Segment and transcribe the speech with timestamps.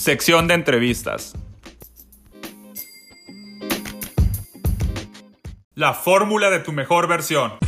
[0.00, 1.34] Sección de entrevistas.
[5.74, 7.58] La fórmula de tu mejor versión.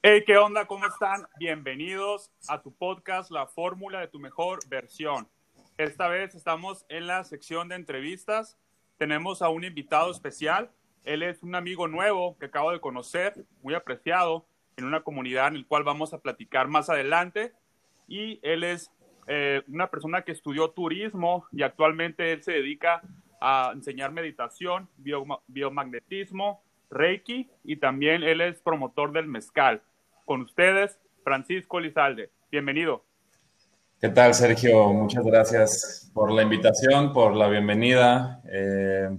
[0.00, 0.68] Hey, ¿qué onda?
[0.68, 1.26] ¿Cómo están?
[1.40, 5.28] Bienvenidos a tu podcast, La fórmula de tu mejor versión.
[5.76, 8.56] Esta vez estamos en la sección de entrevistas.
[8.96, 10.70] Tenemos a un invitado especial.
[11.02, 15.58] Él es un amigo nuevo que acabo de conocer, muy apreciado, en una comunidad en
[15.58, 17.52] la cual vamos a platicar más adelante.
[18.08, 18.90] Y él es
[19.26, 23.02] eh, una persona que estudió turismo y actualmente él se dedica
[23.40, 24.88] a enseñar meditación,
[25.46, 29.82] biomagnetismo, Reiki y también él es promotor del mezcal.
[30.24, 32.30] Con ustedes, Francisco Lizalde.
[32.50, 33.04] Bienvenido.
[34.00, 34.92] ¿Qué tal, Sergio?
[34.92, 38.40] Muchas gracias por la invitación, por la bienvenida.
[38.50, 39.10] Eh,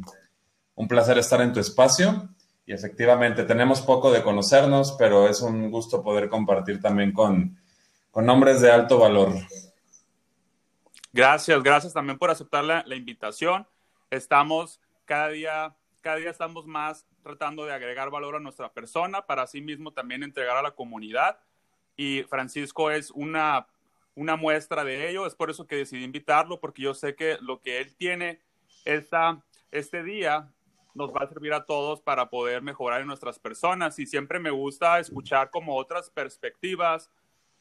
[0.76, 2.30] un placer estar en tu espacio
[2.74, 7.58] efectivamente tenemos poco de conocernos, pero es un gusto poder compartir también con,
[8.12, 9.34] con hombres de alto valor.
[11.14, 13.68] Gracias, gracias también por aceptar la, la, invitación.
[14.10, 19.44] Estamos cada día, cada día estamos más tratando de agregar valor a nuestra persona para
[19.44, 21.38] así mismo también entregar a la comunidad.
[21.98, 23.68] Y Francisco es una,
[24.16, 25.26] una muestra de ello.
[25.26, 28.40] Es por eso que decidí invitarlo, porque yo sé que lo que él tiene
[28.86, 29.42] esta,
[29.72, 30.50] este día
[30.94, 34.00] nos va a servir a todos para poder mejorar en nuestras personas.
[34.00, 37.10] Y siempre me gusta escuchar como otras perspectivas,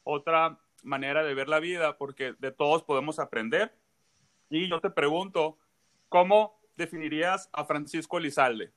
[0.03, 3.73] otra manera de ver la vida, porque de todos podemos aprender.
[4.48, 5.58] Y yo te pregunto,
[6.08, 8.73] ¿cómo definirías a Francisco Elizalde?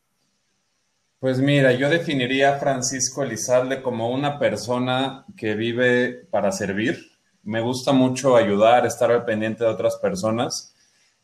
[1.20, 7.14] Pues mira, yo definiría a Francisco Elizalde como una persona que vive para servir.
[7.44, 10.73] Me gusta mucho ayudar, estar al pendiente de otras personas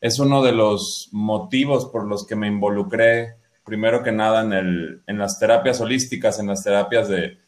[0.00, 5.02] es uno de los motivos por los que me involucré, primero que nada, en, el,
[5.06, 7.38] en las terapias holísticas, en las terapias de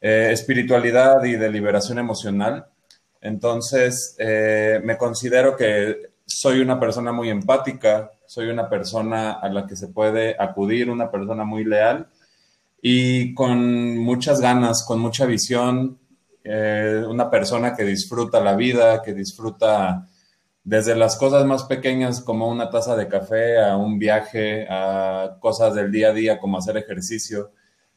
[0.00, 2.66] eh, espiritualidad y de liberación emocional.
[3.20, 9.66] Entonces, eh, me considero que soy una persona muy empática, soy una persona a la
[9.66, 12.08] que se puede acudir, una persona muy leal
[12.82, 15.98] y con muchas ganas, con mucha visión,
[16.44, 20.08] eh, una persona que disfruta la vida, que disfruta
[20.66, 25.76] desde las cosas más pequeñas como una taza de café a un viaje, a cosas
[25.76, 27.52] del día a día como hacer ejercicio.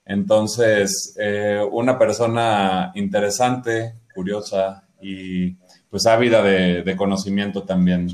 [0.05, 5.55] Entonces, eh, una persona interesante, curiosa y
[5.89, 8.07] pues ávida de, conocimiento también.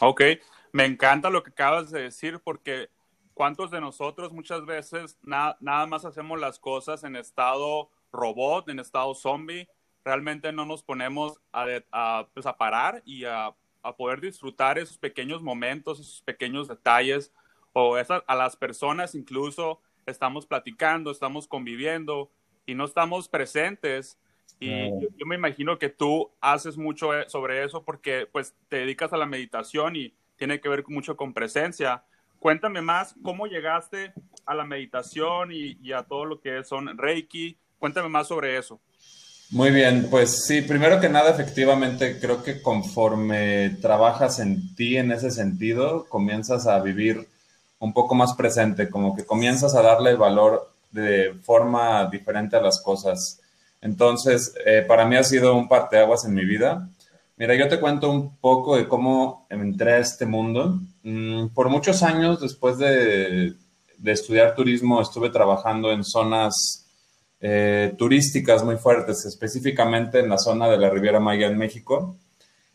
[0.00, 0.22] Ok,
[0.70, 2.90] me encanta lo que acabas de decir porque
[3.34, 9.12] ¿cuántos de nosotros muchas veces nada más hacemos las cosas en estado robot, en estado
[9.16, 9.68] zombie?
[10.06, 13.54] Realmente no nos ponemos a, pues, parar y a,
[13.96, 17.32] poder disfrutar esos pequeños momentos, esos pequeños detalles,
[17.72, 22.32] o a las personas incluso estamos platicando, estamos conviviendo
[22.66, 24.18] y no estamos presentes.
[24.58, 29.12] Y yo, me imagino que tú haces mucho eh, sobre eso porque pues te dedicas
[29.12, 32.04] a la meditación y tiene que ver mucho con presencia.
[32.40, 34.14] Cuéntame más cómo llegaste
[34.46, 37.56] a la meditación y, y a todo lo que son Reiki.
[37.78, 38.80] Cuéntame más sobre eso.
[39.50, 45.12] Muy bien, pues sí, primero que nada, efectivamente, creo que conforme trabajas en ti en
[45.12, 47.28] ese sentido, comienzas a vivir
[47.78, 52.80] un poco más presente, como que comienzas a darle valor de forma diferente a las
[52.82, 53.40] cosas.
[53.80, 56.88] Entonces, eh, para mí ha sido un parteaguas en mi vida.
[57.36, 60.80] Mira, yo te cuento un poco de cómo entré a este mundo.
[61.04, 63.54] Mm, por muchos años, después de,
[63.98, 66.85] de estudiar turismo, estuve trabajando en zonas
[67.40, 72.16] eh, turísticas muy fuertes, específicamente en la zona de la Riviera Maya en México.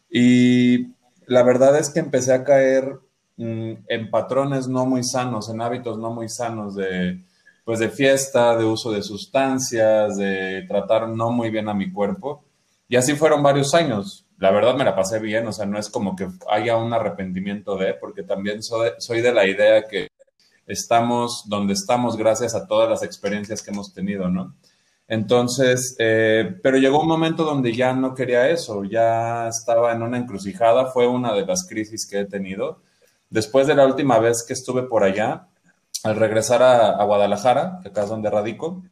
[0.10, 0.94] Y
[1.26, 3.00] la verdad es que empecé a caer
[3.38, 7.24] mm, en patrones no muy sanos, en hábitos no muy sanos de,
[7.64, 12.44] pues de fiesta, de uso de sustancias, de tratar no muy bien a mi cuerpo.
[12.88, 14.28] Y así fueron varios años.
[14.38, 17.78] La verdad me la pasé bien, o sea, no es como que haya un arrepentimiento
[17.78, 20.08] de, porque también soy, soy de la idea que
[20.66, 24.56] estamos donde estamos gracias a todas las experiencias que hemos tenido, ¿no?
[25.12, 30.18] Entonces, eh, pero llegó un momento donde ya no quería eso, ya estaba en una
[30.18, 32.80] encrucijada, fue una de las crisis que he tenido.
[33.30, 35.50] Después de la última vez que estuve por allá,
[36.06, 38.84] al regresar a, Guadalajara, que acá es donde radico,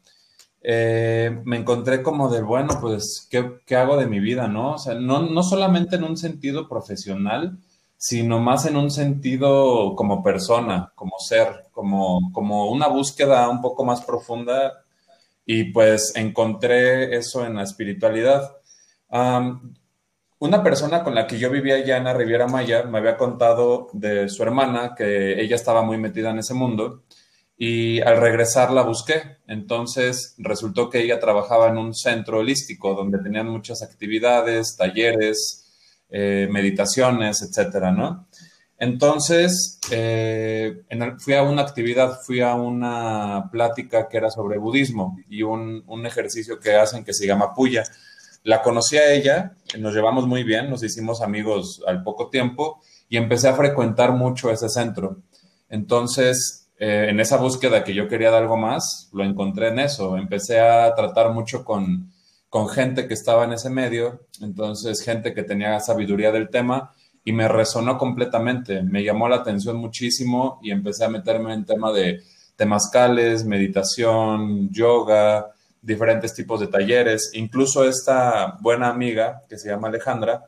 [0.61, 4.73] eh, me encontré como de, bueno, pues, ¿qué, ¿qué, hago de mi vida, no?
[4.73, 7.59] O sea, no, no solamente en un sentido profesional,
[7.95, 13.85] sino más en un sentido como persona, como ser, como, como una búsqueda un poco
[13.85, 14.78] más profunda
[15.51, 18.55] y pues encontré eso en la espiritualidad.
[20.37, 23.87] una persona con la que yo vivía allá en la Riviera Maya me había contado
[23.93, 27.03] de su hermana, que ella estaba muy metida en ese mundo,
[27.57, 29.37] y al regresar la busqué.
[29.47, 35.65] Entonces resultó que ella trabajaba en un centro holístico donde tenían muchas actividades, talleres,
[36.11, 38.27] eh, meditaciones, etcétera, ¿no?
[38.79, 40.83] Entonces, eh,
[41.17, 46.05] fui a una actividad, fui a una plática que era sobre budismo y un, un,
[46.05, 47.83] ejercicio que hacen que se llama puya.
[48.43, 53.17] La conocí a ella, nos llevamos muy bien, nos hicimos amigos al poco tiempo y
[53.17, 55.17] empecé a frecuentar mucho ese centro.
[55.67, 60.15] Entonces, eh, en esa búsqueda que yo quería de algo más, lo encontré en eso.
[60.15, 62.13] Empecé a tratar mucho con,
[62.47, 66.93] con gente que estaba en ese medio, entonces gente que tenía sabiduría del tema
[67.23, 71.91] y me resonó completamente, me llamó la atención muchísimo y empecé a meterme en tema
[71.91, 72.21] de
[72.55, 75.47] temazcales, meditación, yoga,
[75.81, 77.31] diferentes tipos de talleres.
[77.33, 80.45] Incluso esta buena amiga que se llama Alejandra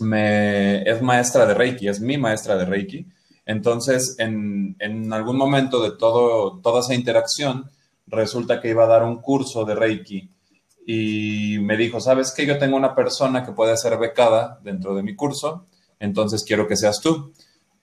[0.00, 3.06] es maestra de Reiki, es mi maestra de Reiki.
[3.44, 7.70] Entonces, en, en algún momento de todo, toda esa interacción,
[8.06, 10.30] resulta que iba a dar un curso de Reiki
[10.86, 12.46] y me dijo, ¿sabes qué?
[12.46, 15.66] Yo tengo una persona que puede ser becada dentro de mi curso
[16.00, 17.32] entonces quiero que seas tú.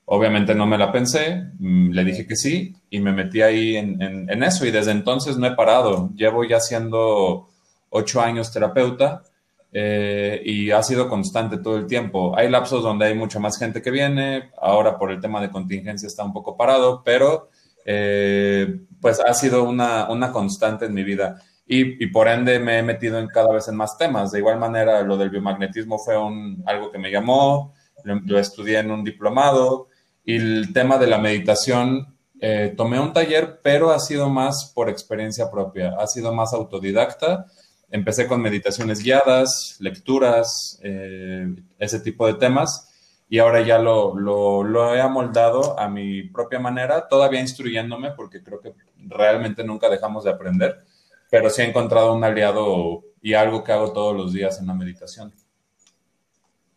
[0.08, 4.44] Obviamente no me la pensé, mm, le dije que sí y me metí ahí en,
[4.44, 6.12] eso y desde entonces no he parado.
[6.16, 7.50] Llevo ya siendo
[7.90, 9.24] ocho años terapeuta
[9.72, 12.38] eh, y ha sido constante todo el tiempo.
[12.38, 16.08] Hay lapsos donde hay mucha más gente que viene, ahora por el tema de contingencia
[16.08, 17.50] está un poco parado, pero
[17.86, 21.42] eh, pues ha sido una, constante en mi vida.
[21.68, 24.32] Y, y, por ende me he metido en cada vez en más temas.
[24.32, 27.74] De igual manera, lo del biomagnetismo fue un, algo que me llamó,
[28.06, 29.88] lo, estudié en un diplomado
[30.24, 34.90] y el tema de la meditación, eh, tomé un taller, pero ha sido más por
[34.90, 37.46] experiencia propia, ha sido más autodidacta.
[37.90, 41.48] Empecé con meditaciones guiadas, lecturas, eh,
[41.78, 42.92] ese tipo de temas,
[43.30, 48.44] y ahora ya lo, lo, lo he amoldado a mi propia manera, todavía instruyéndome, porque
[48.44, 50.84] creo que realmente nunca dejamos de aprender,
[51.30, 54.74] pero sí he encontrado un aliado y algo que hago todos los días en la
[54.74, 55.34] meditación.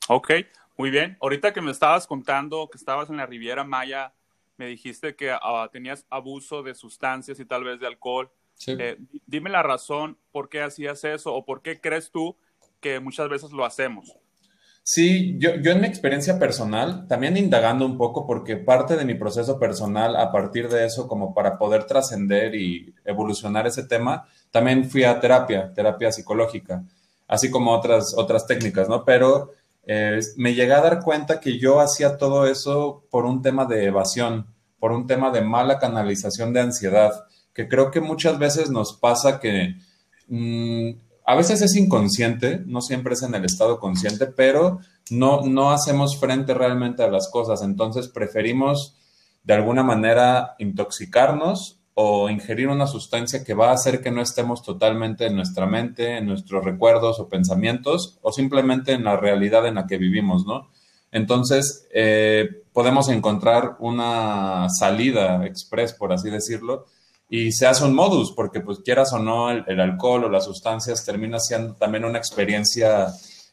[0.09, 0.33] Ok,
[0.79, 1.19] muy bien.
[1.21, 4.15] Ahorita que me estabas contando que estabas en la Riviera Maya,
[4.57, 8.31] me dijiste que ah, tenías abuso de sustancias y tal vez de alcohol.
[8.67, 8.97] Eh,
[9.27, 12.37] dime la razón por qué hacías eso o por qué crees tú
[12.81, 14.17] que muchas veces lo hacemos.
[14.83, 19.15] Sí, yo, yo en mi experiencia personal, también indagando un poco, porque parte de mi
[19.15, 24.89] proceso personal, a partir de eso, como para poder trascender y evolucionar ese tema, también
[24.89, 26.85] fui a terapia, terapia psicológica,
[27.27, 29.05] así como otras, otras técnicas, ¿no?
[29.05, 29.53] Pero
[30.37, 34.47] me llegué a dar cuenta que yo hacía todo eso por un tema de evasión,
[34.79, 37.25] por un tema de mala canalización de ansiedad,
[37.55, 39.77] que creo que muchas veces nos pasa que
[40.29, 40.91] mm,
[41.25, 44.81] a veces es inconsciente, no siempre es en el estado consciente, pero
[45.11, 48.95] no, no hacemos frente realmente a las cosas, entonces preferimos
[49.43, 54.63] de alguna manera intoxicarnos o ingerir una sustancia que va a hacer que no estemos
[54.63, 59.75] totalmente en nuestra mente, en nuestros recuerdos o pensamientos, o simplemente en la realidad en
[59.75, 60.69] la que vivimos, ¿no?
[61.11, 66.87] Entonces, eh, podemos encontrar una salida express, por así decirlo,
[67.29, 71.05] y se hace un modus, porque pues quieras o no, el, alcohol o las sustancias
[71.05, 73.09] termina siendo también una experiencia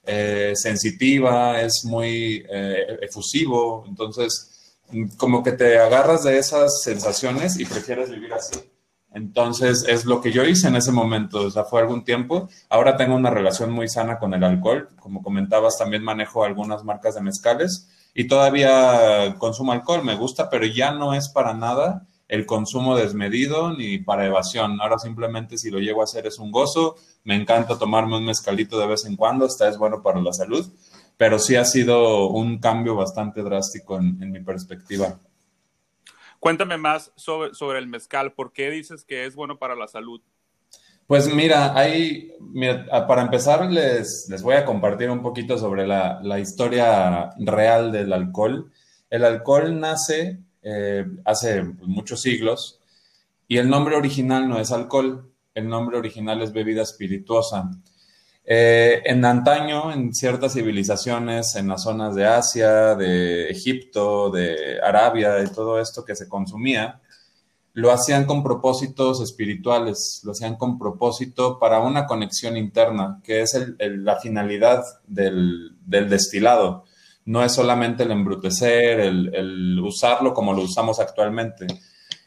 [0.05, 4.54] eh, sensitiva, es muy eh, efusivo, entonces
[5.17, 8.59] como que te agarras de esas sensaciones y prefieres vivir así.
[9.13, 12.49] Entonces, es lo que yo hice en ese momento, o sea, fue algún tiempo.
[12.69, 14.89] Ahora tengo una relación muy sana con el alcohol.
[14.99, 20.65] Como comentabas, también manejo algunas marcas de mezcales y todavía consumo alcohol, me gusta, pero
[20.65, 24.81] ya no es para nada el consumo desmedido ni para evasión.
[24.81, 26.95] Ahora simplemente si lo llego a hacer es un gozo.
[27.23, 30.69] Me encanta tomarme un mezcalito de vez en cuando, hasta es bueno para la salud
[31.17, 35.19] pero sí ha sido un cambio bastante drástico en, mi perspectiva.
[36.39, 38.33] Cuéntame más sobre, sobre, el mezcal.
[38.33, 40.21] ¿Por qué dices que es bueno para la salud?
[41.07, 42.33] Pues mira, hay,
[43.07, 48.11] para empezar les, les voy a compartir un poquito sobre la, la historia real del
[48.11, 48.71] alcohol.
[49.09, 52.81] El alcohol nace eh, hace muchos siglos
[53.47, 57.69] y el nombre original no es alcohol, el nombre original es bebida espirituosa.
[58.47, 65.43] Eh, en antaño, en ciertas civilizaciones, en las zonas de Asia, de Egipto, de Arabia,
[65.43, 67.01] y todo esto que se consumía,
[67.73, 73.59] lo hacían con propósitos espirituales, lo hacían con propósito para una conexión interna, que es
[73.79, 76.85] la finalidad del, destilado.
[77.25, 81.65] No es solamente el embrutecer, el usarlo como lo usamos actualmente.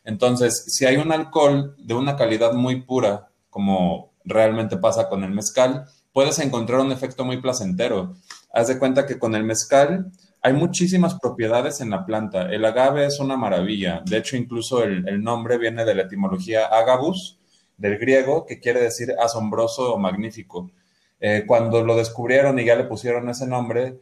[0.08, 5.32] Entonces, si hay un alcohol de una calidad muy pura, como realmente pasa con el
[5.32, 5.84] mezcal,
[6.18, 8.16] puedes encontrar un efecto muy placentero.
[8.52, 10.10] Haz de cuenta que con el mezcal
[10.42, 12.50] hay muchísimas propiedades en la planta.
[12.50, 14.02] El agave es una maravilla.
[14.04, 17.38] De hecho, incluso el, nombre viene de la etimología agavus,
[17.76, 20.72] del griego, que quiere decir asombroso o magnífico.
[21.20, 24.00] Eh, cuando lo descubrieron y ya le pusieron ese nombre,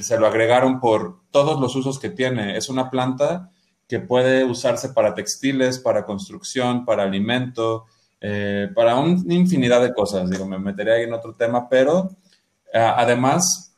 [0.00, 2.56] se lo agregaron por todos los usos que tiene.
[2.56, 3.52] Es una planta
[3.86, 7.86] que puede usarse para textiles, para construcción, para alimento,
[8.20, 10.28] eh, para una infinidad de cosas.
[10.28, 12.10] Digo, me metería ahí en otro tema, pero
[12.72, 13.74] eh, además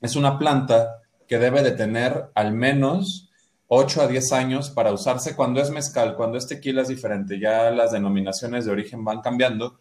[0.00, 3.30] es una planta que debe de tener al menos
[3.68, 7.70] 8 a 10 años para usarse cuando es mezcal, cuando es tequila es diferente, ya
[7.70, 9.78] las denominaciones de origen van cambiando,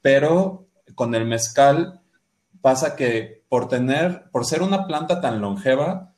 [0.00, 2.00] pero con el mezcal
[2.62, 6.12] pasa que por tener, por ser una planta tan longeva,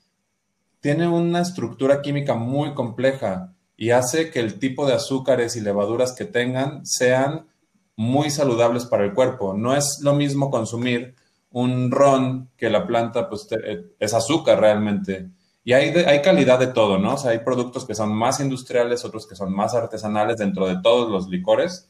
[0.80, 6.12] tiene una estructura química muy compleja y hace que el tipo de azúcares y levaduras
[6.12, 7.46] que tengan sean
[7.94, 9.54] muy saludables para el cuerpo.
[9.54, 11.14] No es lo mismo consumir
[11.52, 15.28] un ron que la planta pues eh, es azúcar realmente.
[15.62, 17.14] Y hay, hay calidad de todo, ¿no?
[17.14, 20.80] O sea, hay productos que son más industriales, otros que son más artesanales dentro de
[20.82, 21.88] todos los licores,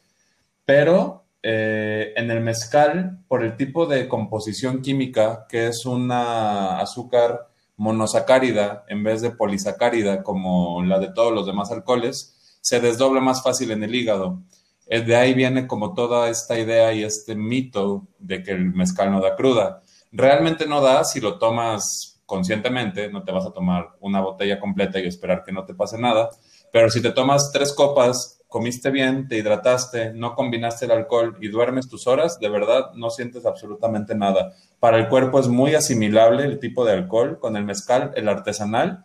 [0.66, 7.47] pero eh, en el mezcal, por el tipo de composición química, que es una azúcar
[7.78, 13.42] monosacárida en vez de polisacárida como la de todos los demás alcoholes, se desdobla más
[13.42, 14.42] fácil en el hígado.
[14.86, 19.10] Eh, de ahí viene como toda esta idea y este mito de que el mezcal
[19.10, 19.82] no da cruda.
[20.10, 24.98] Realmente no da si lo tomas conscientemente, no te vas a tomar una botella completa
[24.98, 26.28] y esperar que no te pase nada,
[26.72, 31.48] pero si te tomas tres copas, comiste bien, te hidrataste, no combinaste el alcohol y
[31.48, 34.54] duermes tus horas, de verdad no sientes absolutamente nada.
[34.80, 39.04] Para el cuerpo es muy asimilable el tipo de alcohol con el mezcal, el artesanal,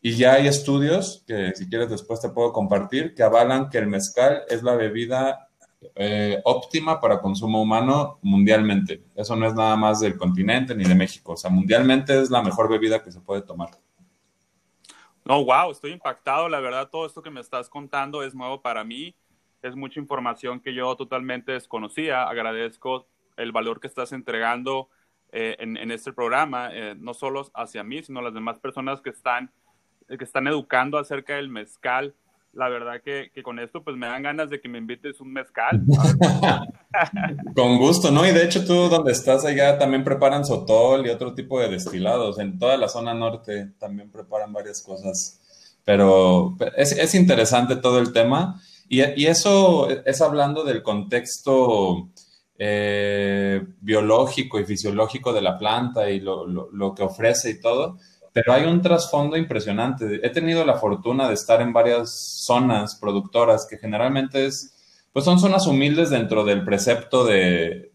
[0.00, 3.86] y ya hay estudios, que si quieres después te puedo compartir, que avalan que el
[3.86, 5.48] mezcal es la bebida
[5.94, 9.02] eh, óptima para consumo humano mundialmente.
[9.14, 11.32] Eso no es nada más del continente ni de México.
[11.32, 13.70] O sea, mundialmente es la mejor bebida que se puede tomar.
[15.26, 16.48] No, wow, estoy impactado.
[16.48, 19.16] La verdad, todo esto que me estás contando es nuevo para mí.
[19.62, 22.24] Es mucha información que yo totalmente desconocía.
[22.24, 24.90] Agradezco el valor que estás entregando
[25.32, 29.10] eh, en, este programa, eh, no solo hacia mí, sino a las demás personas que
[29.10, 29.50] están
[30.06, 32.14] que están educando acerca del mezcal.
[32.54, 35.82] La verdad que, con esto pues me dan ganas de que me invites un mezcal.
[37.56, 38.26] con gusto, ¿no?
[38.26, 42.38] Y de hecho tú donde estás allá también preparan sotol y otro tipo de destilados.
[42.38, 45.40] En toda la zona norte también preparan varias cosas.
[45.84, 48.60] Pero es, interesante todo el tema.
[48.88, 52.10] Y, eso es hablando del contexto
[52.56, 57.98] eh, biológico y fisiológico de la planta y lo, lo que ofrece y todo
[58.34, 60.18] pero hay un trasfondo impresionante.
[60.26, 62.10] He tenido la fortuna de estar en varias
[62.44, 64.74] zonas productoras que generalmente es,
[65.12, 67.92] pues son zonas humildes dentro del precepto de,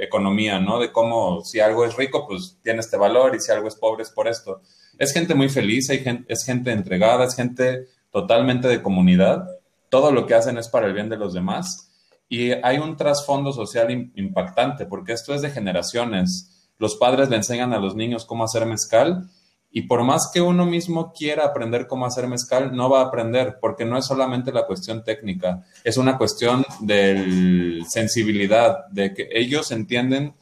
[0.00, 0.78] economía, ¿no?
[0.78, 4.04] De cómo si algo es rico, pues tiene este valor y si algo es pobre
[4.04, 4.60] es por esto.
[4.96, 9.44] Es gente muy feliz, hay gente, es gente entregada, es gente totalmente de comunidad.
[9.88, 11.90] Todo lo que hacen es para el bien de los demás.
[12.28, 16.70] Y hay un trasfondo social impactante, porque esto es de generaciones.
[16.78, 19.28] Los padres le enseñan a los niños cómo hacer mezcal
[19.76, 23.58] y por más que uno mismo quiera aprender cómo hacer mezcal, no va a aprender,
[23.60, 29.72] porque no es solamente la cuestión técnica, es una cuestión de sensibilidad, de que ellos
[29.72, 30.34] entienden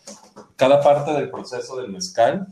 [0.54, 2.46] cada parte del proceso del mezcal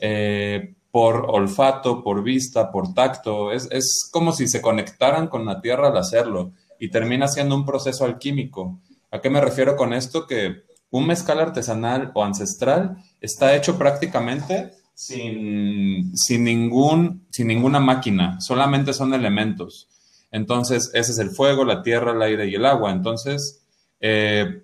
[0.00, 3.52] eh, por olfato, por vista, por tacto.
[3.52, 6.50] Es, es como si se conectaran con la tierra al hacerlo
[6.80, 8.80] y termina siendo un proceso alquímico.
[9.12, 10.26] ¿A qué me refiero con esto?
[10.26, 18.40] Que un mezcal artesanal o ancestral está hecho prácticamente sin, sin, ningún, sin ninguna máquina,
[18.40, 19.88] solamente son elementos.
[20.30, 22.90] Entonces, ese es el fuego, la tierra, el aire y el agua.
[22.90, 23.64] Entonces,
[24.00, 24.62] eh,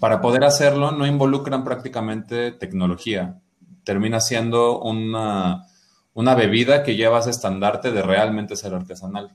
[0.00, 3.40] para poder hacerlo, no involucran prácticamente tecnología.
[3.84, 5.66] Termina siendo una,
[6.14, 9.30] una bebida que lleva ese estandarte de realmente ser artesanal.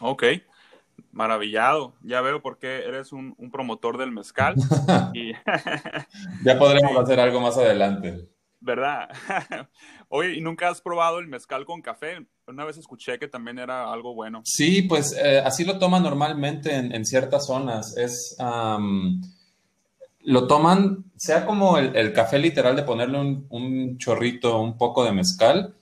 [0.00, 0.24] Ok,
[1.12, 1.94] maravillado.
[2.02, 4.54] Ya veo por qué eres un, promotor del mezcal.
[6.44, 8.28] ya podremos hacer algo más adelante.
[8.60, 9.08] ¿Verdad?
[10.08, 12.26] Oye, ¿y nunca has probado el mezcal con café?
[12.46, 14.42] Una vez escuché que también era algo bueno.
[14.44, 17.96] Sí, pues eh, así lo toman normalmente en, ciertas zonas.
[17.96, 18.36] Es,
[20.20, 25.74] lo toman, sea como el, café literal de ponerle un, chorrito, un poco de mezcal,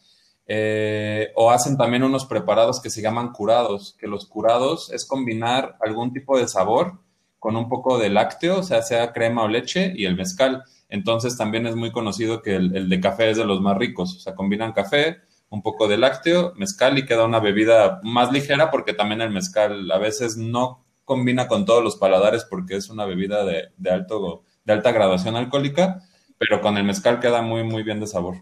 [0.48, 5.76] eh, o hacen también unos preparados que se llaman curados, que los curados es combinar
[5.80, 7.00] algún tipo de sabor
[7.38, 10.64] con un poco de lácteo, o sea, sea crema o leche, y el mezcal.
[10.88, 14.16] Entonces también es muy conocido que el, de café es de los más ricos.
[14.16, 18.70] O sea, combinan café, un poco de lácteo, mezcal y queda una bebida más ligera
[18.70, 23.04] porque también el mezcal a veces no combina con todos los paladares porque es una
[23.04, 26.02] bebida de, alto, de alta graduación alcohólica,
[26.38, 28.36] pero con el mezcal queda muy, muy bien de sabor.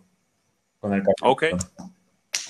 [0.80, 1.14] con el café.
[1.22, 1.44] Ok,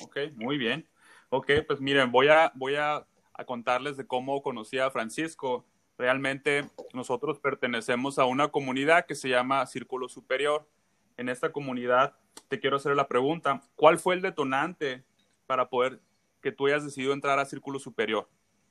[0.02, 0.88] ok, muy bien.
[1.30, 5.66] Ok, pues miren, voy a, voy a, a contarles de cómo conocí a Francisco.
[5.96, 10.68] Realmente nosotros pertenecemos a una comunidad que se llama Círculo Superior.
[11.16, 12.14] En esta comunidad
[12.48, 15.04] te quiero hacer la pregunta, ¿cuál fue el detonante
[15.46, 16.00] para poder
[16.40, 18.28] que tú hayas decidido entrar a Círculo Superior?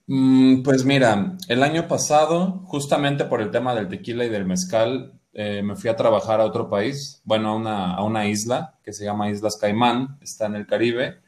[0.07, 5.13] Mm, pues mira, el año pasado, justamente por el tema del tequila y del mezcal,
[5.33, 8.93] eh, me fui a trabajar a otro país, bueno, a una, a una isla que
[8.93, 11.21] se llama Islas Caimán, está en el Caribe.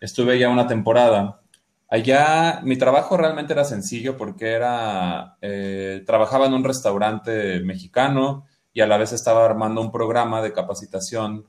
[0.00, 1.40] Estuve ya una temporada.
[1.88, 8.80] Allá mi trabajo realmente era sencillo porque era, eh, trabajaba en un restaurante mexicano y
[8.80, 11.46] a la vez estaba armando un programa de capacitación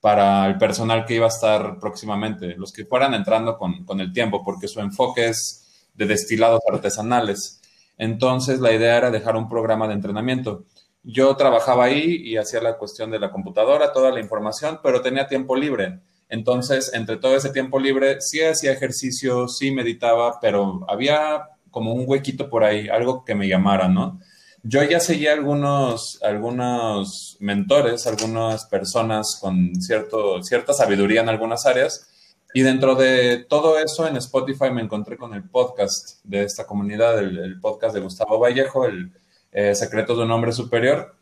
[0.00, 4.12] para el personal que iba a estar próximamente, los que fueran entrando con, con el
[4.12, 7.60] tiempo, porque su enfoque es de destilados artesanales.
[7.98, 10.64] Entonces la idea era dejar un programa de entrenamiento.
[11.02, 15.26] Yo trabajaba ahí y hacía la cuestión de la computadora, toda la información, pero tenía
[15.26, 16.00] tiempo libre.
[16.30, 22.04] Entonces, entre todo ese tiempo libre, sí hacía ejercicio, sí meditaba, pero había como un
[22.06, 24.20] huequito por ahí, algo que me llamara, ¿no?
[24.62, 32.08] Yo ya seguía algunos, algunos mentores, algunas personas con cierto, cierta sabiduría en algunas áreas,
[32.52, 37.18] y dentro de todo eso, en Spotify me encontré con el podcast de esta comunidad,
[37.18, 39.12] el, podcast de Gustavo Vallejo, el
[39.52, 41.16] eh, Secretos de un Hombre Superior,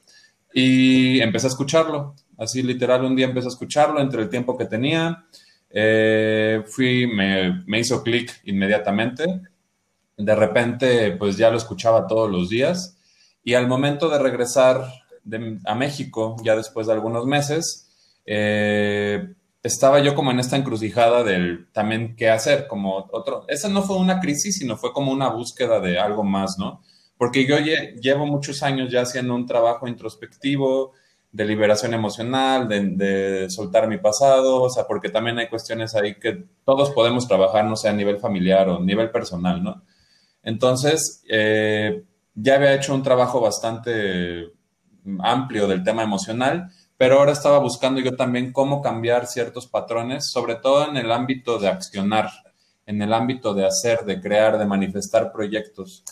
[0.52, 2.14] y empecé a escucharlo.
[2.38, 5.24] Así literal, un día empecé a escucharlo entre el tiempo que tenía.
[5.70, 9.24] Eh, fui, me, hizo clic inmediatamente.
[10.16, 12.96] De repente, pues ya lo escuchaba todos los días.
[13.42, 14.84] Y al momento de regresar
[15.64, 17.88] a México, ya después de algunos meses,
[18.24, 23.82] eh, estaba yo como en esta encrucijada del también qué hacer, como otro, esa no
[23.82, 26.82] fue una crisis, sino fue como una búsqueda de algo más, ¿no?
[27.16, 30.92] Porque yo llevo muchos años ya haciendo un trabajo introspectivo,
[31.30, 36.44] de liberación emocional, de, soltar mi pasado, o sea, porque también hay cuestiones ahí que
[36.64, 39.82] todos podemos trabajar, no sé, a nivel familiar o a nivel personal, ¿no?
[40.42, 44.52] Entonces, eh, ya había hecho un trabajo bastante
[45.20, 50.56] amplio del tema emocional pero ahora estaba buscando yo también cómo cambiar ciertos patrones, sobre
[50.56, 52.28] todo en el ámbito de accionar,
[52.86, 56.02] en el ámbito de hacer, de crear, de manifestar proyectos.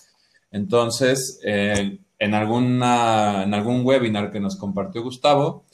[0.52, 5.64] Entonces, eh, en, alguna, en algún webinar que nos compartió Gustavo,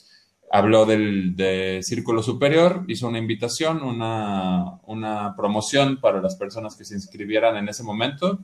[0.50, 6.84] habló del de Círculo Superior, hizo una invitación, una, una, promoción para las personas que
[6.84, 8.40] se inscribieran en ese momento.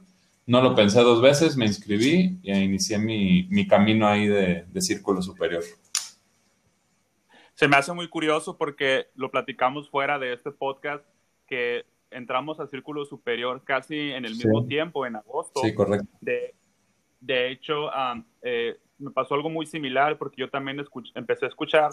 [0.46, 4.80] No lo pensé dos veces, me inscribí e inicié mi, mi camino ahí de, de
[4.80, 5.62] Círculo Superior
[7.58, 11.04] se me hace muy curioso porque lo platicamos fuera de este podcast
[11.48, 15.62] que entramos al círculo superior casi en el mismo tiempo, en agosto.
[15.64, 16.06] Sí, correcto.
[16.20, 16.54] De,
[17.20, 17.90] de hecho,
[18.42, 21.90] eh, me pasó algo muy similar porque yo también empecé a escuchar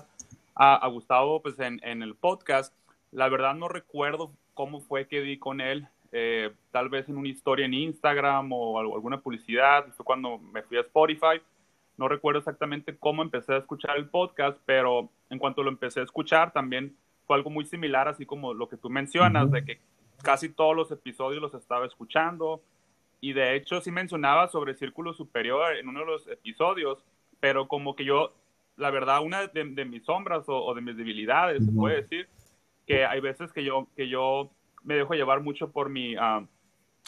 [0.56, 2.74] a, Gustavo pues, en, en, el podcast.
[3.12, 7.28] La verdad no recuerdo cómo fue que di con él, eh, tal vez en una
[7.28, 11.42] historia en Instagram o alguna publicidad, fue cuando me fui a Spotify
[11.98, 16.04] no recuerdo exactamente cómo empecé a escuchar el podcast, pero en cuanto lo empecé a
[16.04, 19.80] escuchar también fue algo muy similar, así como lo que tú mencionas, de que
[20.22, 22.62] casi todos los episodios los estaba escuchando.
[23.26, 27.04] Y de hecho sí mencionaba sobre Círculo Superior en uno de los episodios,
[27.40, 28.36] pero como que yo,
[28.78, 32.28] la verdad, una de, mis sombras o, de mis debilidades, se puede decir,
[32.86, 34.52] que hay veces que yo, que yo
[34.84, 36.46] me dejo llevar mucho por mi ah,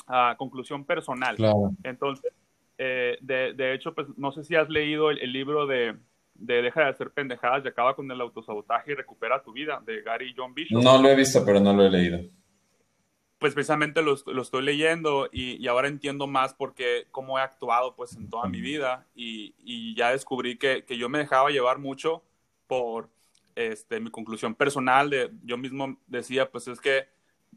[0.08, 1.38] ah, conclusión personal.
[1.84, 2.34] Entonces,
[2.80, 5.98] eh, de, de, hecho, pues no sé si has leído el, libro de,
[6.34, 10.02] de, Deja de hacer pendejadas y acaba con el autosabotaje y recupera tu vida, de
[10.02, 10.82] Gary John Bishop.
[10.82, 12.22] No lo he visto, pero no lo he leído.
[13.40, 17.96] Pues precisamente lo, lo estoy leyendo y, y, ahora entiendo más porque cómo he actuado
[17.96, 21.78] pues en toda mi vida y, y ya descubrí que, que, yo me dejaba llevar
[21.78, 22.24] mucho
[22.66, 23.10] por
[23.56, 27.08] este, mi conclusión personal de yo mismo decía pues es que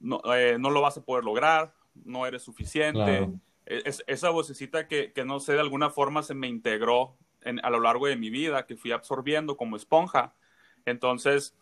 [0.01, 1.73] no, eh, no lo vas a poder lograr,
[2.05, 3.31] no eres suficiente.
[3.67, 7.65] E, es, esa vocecita que, que, no sé, de alguna forma se me integró en,
[7.65, 10.35] a lo largo de mi vida, que fui absorbiendo como esponja.
[10.85, 11.55] Entonces,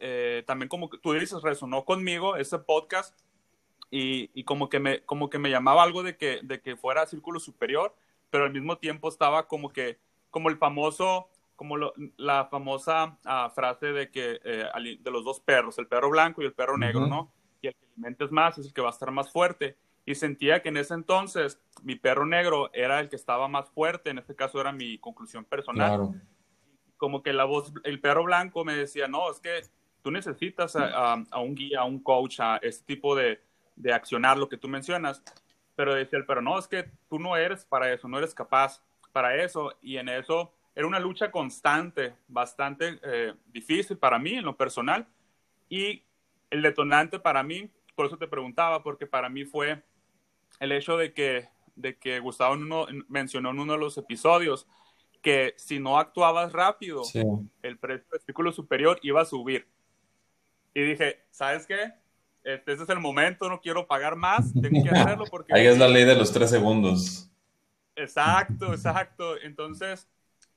[0.00, 3.18] eh, también como tú dices, resonó conmigo ese podcast
[3.90, 7.06] y, y, como, que me, como que me llamaba algo de que, de que fuera
[7.06, 7.94] círculo superior,
[8.30, 9.98] pero al mismo tiempo estaba como que,
[10.30, 11.76] como el famoso, como
[12.16, 16.46] la famosa ah, frase de que, eh, de los dos perros, el perro blanco y
[16.46, 17.32] el perro negro, ¿no?
[17.62, 20.62] Y el que alimentes más es el que va a estar más fuerte y sentía
[20.62, 24.36] que en ese entonces mi perro negro era el que estaba más fuerte, en este
[24.36, 26.22] caso era mi conclusión personal.
[26.96, 29.62] Como que la voz, el perro blanco me decía, no, es que
[30.02, 33.40] tú necesitas a, un guía, a un coach, a este tipo de,
[33.74, 35.22] de, accionar lo que tú mencionas,
[35.74, 38.82] pero decía el perro, no, es que tú no eres para eso, no eres capaz
[39.12, 44.44] para eso, y en eso era una lucha constante, bastante eh, difícil para mí en
[44.44, 45.06] lo personal.
[45.70, 46.02] Y
[46.50, 49.82] el detonante para mí, por eso te preguntaba, porque para mí fue
[50.60, 52.56] el hecho de que, de que Gustavo
[53.08, 54.68] mencionó en uno de los episodios
[55.26, 57.02] que si no actuabas rápido,
[57.60, 59.66] el precio del círculo superior iba a subir.
[60.72, 61.94] Y dije, ¿sabes qué?
[62.44, 65.52] Este, es el momento, no quiero pagar más, tengo que hacerlo porque...
[65.52, 67.28] Ahí es la ley de los tres segundos.
[67.96, 69.36] Exacto, exacto.
[69.42, 70.08] Entonces,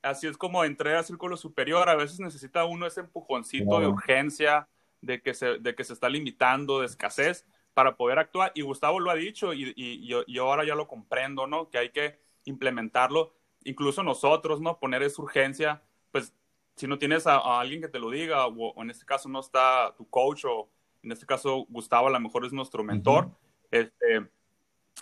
[0.03, 1.89] así es como entré al círculo superior.
[1.89, 4.67] A veces necesita uno ese empujoncito de urgencia,
[5.01, 8.51] de que, se, de que se está limitando, de escasez, para poder actuar.
[8.53, 11.71] Y Gustavo lo ha dicho y, y yo, ahora ya lo comprendo, ¿no?
[11.71, 14.79] Que hay que implementarlo, incluso nosotros, ¿no?
[14.79, 16.33] Poner esa urgencia, pues
[16.75, 19.93] si no tienes a, alguien que te lo diga, o, en este caso no está
[19.97, 20.69] tu coach, o
[21.03, 23.29] en este caso Gustavo a lo mejor es nuestro mentor,
[23.71, 24.29] este,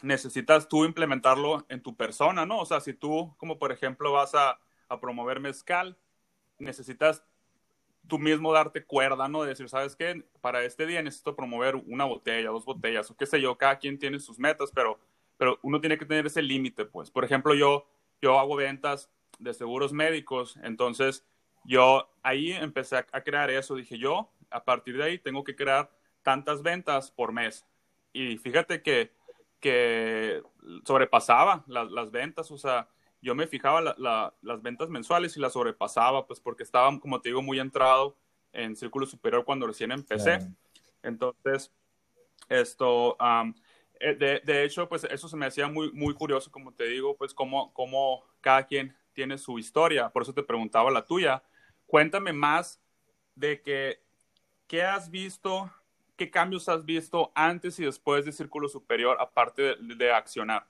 [0.01, 2.59] necesitas tú implementarlo en tu persona, ¿no?
[2.59, 5.97] O sea, si tú, como por ejemplo, vas a, a promover mezcal,
[6.57, 7.23] necesitas
[8.07, 9.43] tú mismo darte cuerda, ¿no?
[9.43, 10.23] De decir, ¿sabes qué?
[10.41, 13.99] Para este día necesito promover una botella, dos botellas, o qué sé yo, cada quien
[13.99, 14.99] tiene sus metas, pero,
[15.37, 17.11] pero uno tiene que tener ese límite, pues.
[17.11, 17.85] Por ejemplo, yo,
[18.21, 21.25] yo hago ventas de seguros médicos, entonces
[21.63, 25.91] yo ahí empecé a, crear eso, dije yo, a partir de ahí tengo que crear
[26.23, 27.65] tantas ventas por mes.
[28.13, 29.11] Y fíjate que,
[29.59, 30.41] que
[30.85, 32.87] sobrepasaba las ventas, o sea,
[33.21, 37.41] yo me fijaba las ventas mensuales y las sobrepasaba, pues porque estaba, como te digo,
[37.41, 38.15] muy entrado
[38.53, 40.39] en círculo superior cuando recién empecé.
[41.03, 41.71] Entonces,
[42.49, 43.53] esto, eh,
[43.99, 47.33] de, de, hecho, pues eso se me hacía muy, muy curioso, como te digo, pues
[47.33, 50.09] cómo, cómo cada quien tiene su historia.
[50.09, 51.43] Por eso te preguntaba la tuya.
[51.85, 52.79] Cuéntame más
[53.35, 53.99] de que,
[54.67, 55.71] qué has visto,
[56.15, 60.67] qué cambios has visto antes y después de círculo superior, aparte de accionar.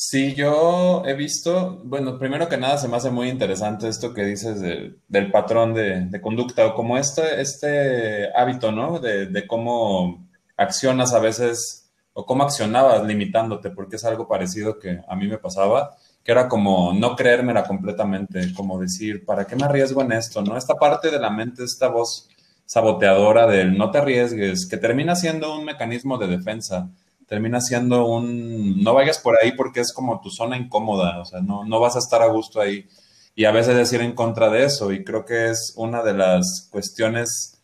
[0.00, 4.24] Sí, yo he visto, bueno, primero que nada se me hace muy interesante esto que
[4.24, 9.00] dices del patrón de, conducta o como este, este hábito, ¿no?
[9.00, 11.87] De, cómo accionas a veces
[12.18, 16.48] o cómo accionabas limitándote, porque es algo parecido que a mí me pasaba, que era
[16.48, 20.42] como no creérmela completamente, como decir, ¿para qué me arriesgo en esto?
[20.42, 20.56] ¿No?
[20.56, 22.28] Esta parte de la mente, esta voz
[22.66, 26.90] saboteadora del no te arriesgues, que termina siendo un mecanismo de defensa
[27.28, 31.40] termina siendo un, no vayas por ahí porque es como tu zona incómoda, o sea,
[31.40, 32.88] no, no vas a estar a gusto ahí.
[33.36, 36.66] Y a veces decir en contra de eso, y creo que es una de las
[36.72, 37.57] cuestiones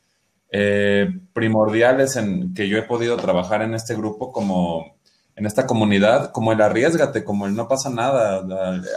[0.57, 4.95] eh, primordiales en que yo he podido trabajar en este grupo como
[5.35, 8.41] en esta comunidad, como el arriesgate, como el no pasa nada,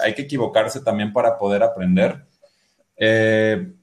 [0.03, 2.27] hay que equivocarse también para poder aprender.
[2.95, 3.73] Eh,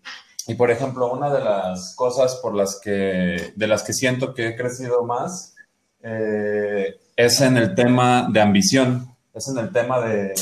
[0.46, 4.50] y por ejemplo, una de las cosas por las que, de las que siento que
[4.50, 5.56] he crecido más
[6.00, 10.32] eh, es en el tema de ambición, es en el tema de,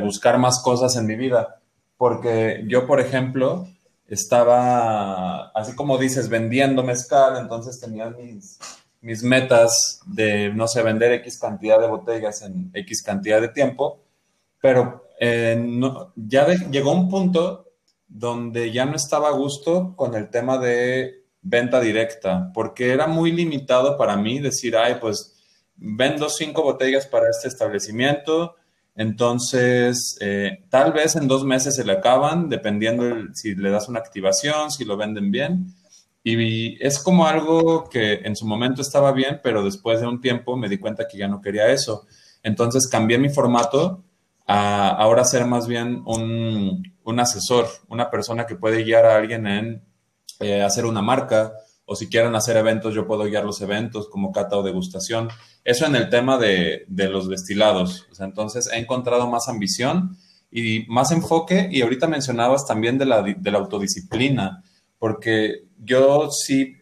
[0.00, 1.60] buscar más cosas en mi vida.
[1.96, 3.66] Porque yo, por ejemplo,
[4.08, 8.58] estaba, así como dices, vendiendo mezcal, entonces tenía mis,
[9.00, 14.00] mis metas de, no sé, vender X cantidad de botellas en X cantidad de tiempo,
[14.60, 15.80] pero eh,
[16.16, 17.72] ya llegó un punto
[18.06, 23.32] donde ya no estaba a gusto con el tema de venta directa, porque era muy
[23.32, 25.34] limitado para mí decir, ay, pues
[25.76, 28.56] vendo cinco botellas para este establecimiento,
[28.96, 33.04] entonces eh, tal vez en dos meses se le acaban, dependiendo
[33.34, 35.74] si le das una activación, si lo venden bien.
[36.22, 40.56] Y es como algo que en su momento estaba bien, pero después de un tiempo
[40.56, 42.06] me di cuenta que ya no quería eso.
[42.42, 44.04] Entonces cambié mi formato
[44.46, 49.82] a ahora ser más bien un, asesor, una persona que puede guiar a alguien en
[50.40, 51.52] eh, hacer una marca
[51.86, 55.28] o si quieren hacer eventos, yo puedo guiar los eventos como cata o degustación.
[55.64, 58.06] Eso en el tema de, los destilados.
[58.18, 60.16] entonces he encontrado más ambición
[60.50, 64.62] y más enfoque y ahorita mencionabas también de la, de la autodisciplina,
[64.98, 66.76] porque yo sí,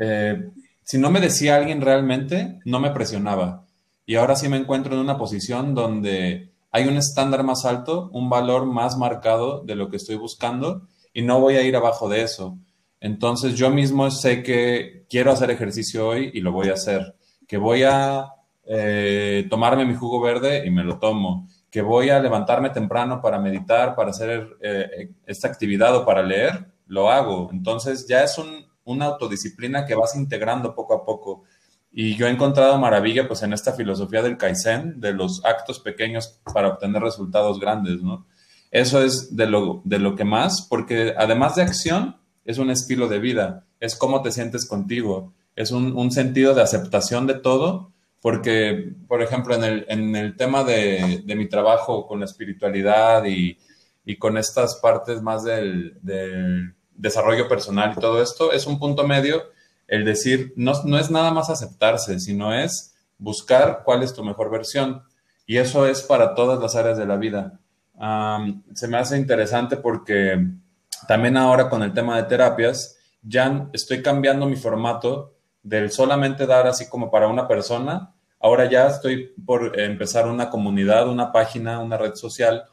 [0.00, 0.50] eh,
[0.82, 3.64] si no me decía alguien realmente, no me presionaba.
[4.06, 8.28] Y ahora sí me encuentro en una posición donde hay un estándar más alto, un
[8.30, 12.22] valor más marcado de lo que estoy buscando y no voy a ir abajo de
[12.22, 12.58] eso.
[13.00, 17.14] Entonces yo mismo sé que quiero hacer ejercicio hoy y lo voy a hacer,
[17.46, 18.32] que voy a
[18.64, 23.38] eh, tomarme mi jugo verde y me lo tomo, que voy a levantarme temprano para
[23.38, 27.50] meditar, para hacer eh, esta actividad o para leer, lo hago.
[27.52, 28.40] Entonces ya es
[28.84, 31.44] una autodisciplina que vas integrando poco a poco.
[31.90, 36.40] Y yo he encontrado maravilla pues en esta filosofía del Kaizen, de los actos pequeños
[36.52, 38.26] para obtener resultados grandes, ¿no?
[38.70, 42.16] Eso es de lo, de lo que más, porque además de acción,
[42.48, 47.26] es un estilo de vida, es cómo te sientes contigo, es un, sentido de aceptación
[47.26, 53.58] de todo, porque, por ejemplo, en el, tema de, mi trabajo con la espiritualidad y,
[54.06, 59.06] y con estas partes más del, del desarrollo personal y todo esto, es un punto
[59.06, 59.42] medio
[59.86, 64.50] el decir, no, no es nada más aceptarse, sino es buscar cuál es tu mejor
[64.50, 65.02] versión.
[65.46, 67.60] Y eso es para todas las áreas de la vida.
[68.72, 70.46] se me hace interesante porque
[71.08, 76.66] también ahora con el tema de terapias, ya estoy cambiando mi formato del solamente dar
[76.66, 78.12] así como para una persona.
[78.38, 82.64] Ahora ya estoy por empezar una comunidad, una página, una red social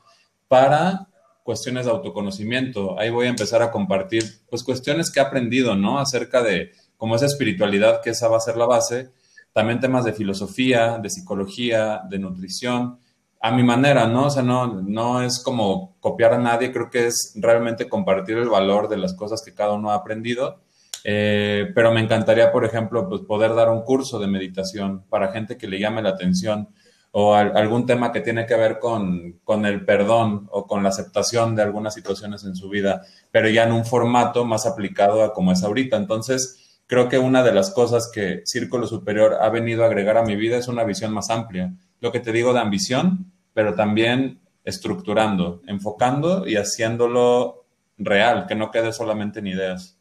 [0.50, 1.08] para
[1.44, 3.00] cuestiones de autoconocimiento.
[3.00, 5.98] Ahí voy a empezar a compartir pues cuestiones que he aprendido, ¿no?
[5.98, 9.12] Acerca de como esa espiritualidad, que esa va a ser la base,
[9.54, 13.00] también temas de filosofía, de psicología, de nutrición,
[13.46, 14.26] a mi manera, ¿no?
[14.26, 18.50] O sea, no, no es como copiar a nadie, creo que es realmente compartir el
[18.50, 20.62] valor de las cosas que cada uno ha aprendido.
[21.04, 25.60] Eh, pero me encantaría, por ejemplo, pues poder dar un curso de meditación para gente
[25.60, 26.70] que le llame la atención
[27.12, 31.56] o algún tema que tiene que ver con, con, el perdón o con la aceptación
[31.56, 35.52] de algunas situaciones en su vida, pero ya en un formato más aplicado a como
[35.52, 35.98] es ahorita.
[35.98, 40.24] Entonces, creo que una de las cosas que Círculo Superior ha venido a agregar a
[40.24, 41.72] mi vida es una visión más amplia.
[42.02, 47.66] Lo que te digo de ambición, pero también estructurando, enfocando y haciéndolo
[47.98, 49.98] real, que no quede solamente en ideas.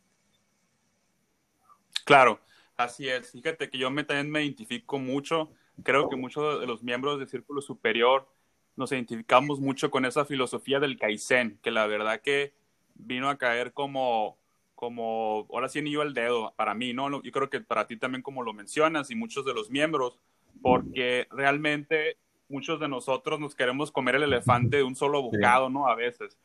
[2.05, 2.41] Claro,
[2.77, 3.31] así es.
[3.31, 5.53] Fíjate que yo me, también me identifico mucho,
[5.85, 8.29] creo que muchos de los miembros del Círculo Superior
[8.75, 12.55] nos identificamos mucho con esa filosofía del Kaizen, que la verdad que
[12.97, 14.37] vino a caer como
[14.75, 17.23] como, ahora sí yo el dedo para mí, ¿no?
[17.23, 20.19] Yo creo que para ti también como lo mencionas y muchos de los miembros,
[20.61, 22.19] porque realmente
[22.55, 25.89] muchos de nosotros nos queremos comer el elefante de un solo bocado, ¿no?
[25.89, 26.39] A veces.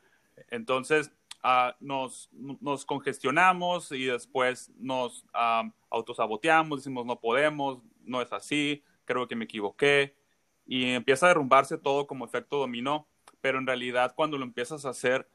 [0.50, 1.12] Entonces,
[1.44, 8.82] uh, nos, nos, congestionamos y después nos uh, autosaboteamos, decimos no podemos, no es así,
[9.04, 10.16] creo que me equivoqué,
[10.66, 13.06] y empieza a derrumbarse todo como efecto dominó,
[13.40, 15.28] pero en realidad cuando lo empiezas a hacer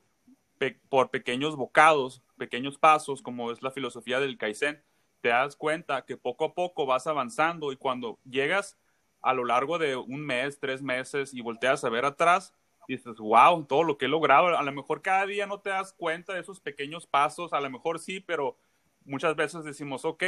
[0.89, 4.83] por pequeños bocados, pequeños pasos, como es la filosofía del Kaizen,
[5.21, 8.77] te das cuenta que poco a poco vas avanzando y cuando llegas
[9.25, 12.53] a lo largo de un mes, tres meses y volteas a ver atrás,
[12.87, 14.55] dices, wow, todo lo que he logrado.
[14.55, 17.69] A lo mejor cada día no te das cuenta de esos pequeños pasos, a lo
[17.69, 18.55] mejor sí, pero
[19.03, 20.23] muchas veces decimos, ok,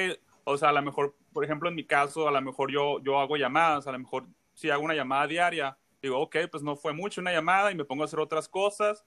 [0.45, 3.19] o sea, a lo mejor, por ejemplo, en mi caso, a lo mejor yo, yo
[3.19, 6.91] hago llamadas, a lo mejor si hago una llamada diaria, digo, ok, pues no fue
[6.91, 9.05] mucho una llamada y me pongo a hacer otras cosas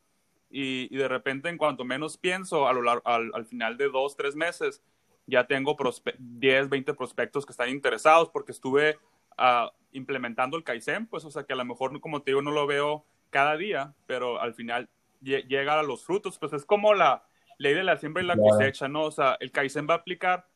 [0.49, 4.83] y, de repente en cuanto menos pienso, al, final de dos, tres meses,
[5.27, 5.77] ya tengo
[6.19, 8.99] 10, 20 prospectos que están interesados porque estuve
[9.39, 12.51] uh, implementando el Kaizen, pues o sea que a lo mejor, como te digo, no
[12.51, 14.89] lo veo cada día, pero al final
[15.21, 17.25] llega a los frutos, pues es como la
[17.59, 19.03] ley de la siembra y la cosecha, ¿no?
[19.03, 20.47] O sea, el Kaizen va a aplicar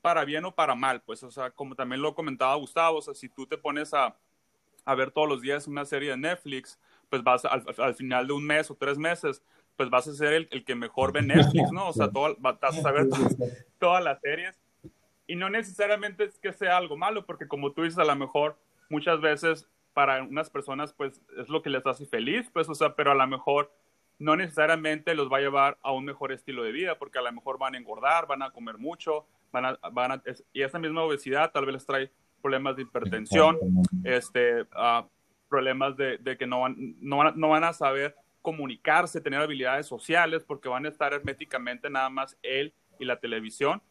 [0.00, 3.14] para bien o para mal, pues, o sea, como también lo comentaba Gustavo, o sea,
[3.14, 4.16] si tú te pones a,
[4.84, 6.78] a ver todos los días una serie de Netflix,
[7.10, 9.42] pues vas al, final de un mes o tres meses,
[9.76, 11.88] pues vas a ser el, el que mejor ve Netflix, ¿no?
[11.88, 13.08] O sea, todo, vas a saber
[13.78, 14.58] todas las series.
[15.28, 18.58] Y no necesariamente es que sea algo malo, porque como tú dices, a lo mejor
[18.88, 22.94] muchas veces para unas personas, pues es lo que les hace feliz, pues, o sea,
[22.96, 23.70] pero a lo mejor
[24.18, 27.32] no necesariamente los va a llevar a un mejor estilo de vida, porque a lo
[27.32, 31.02] mejor van a engordar, van a comer mucho, van a, van a, y esa misma
[31.02, 32.10] obesidad tal vez les trae
[32.40, 33.58] problemas de hipertensión,
[34.04, 35.06] este, uh,
[35.48, 40.44] problemas de, que no van, no, van, no van a saber comunicarse, tener habilidades sociales,
[40.44, 43.82] porque van a estar herméticamente nada más él y la televisión.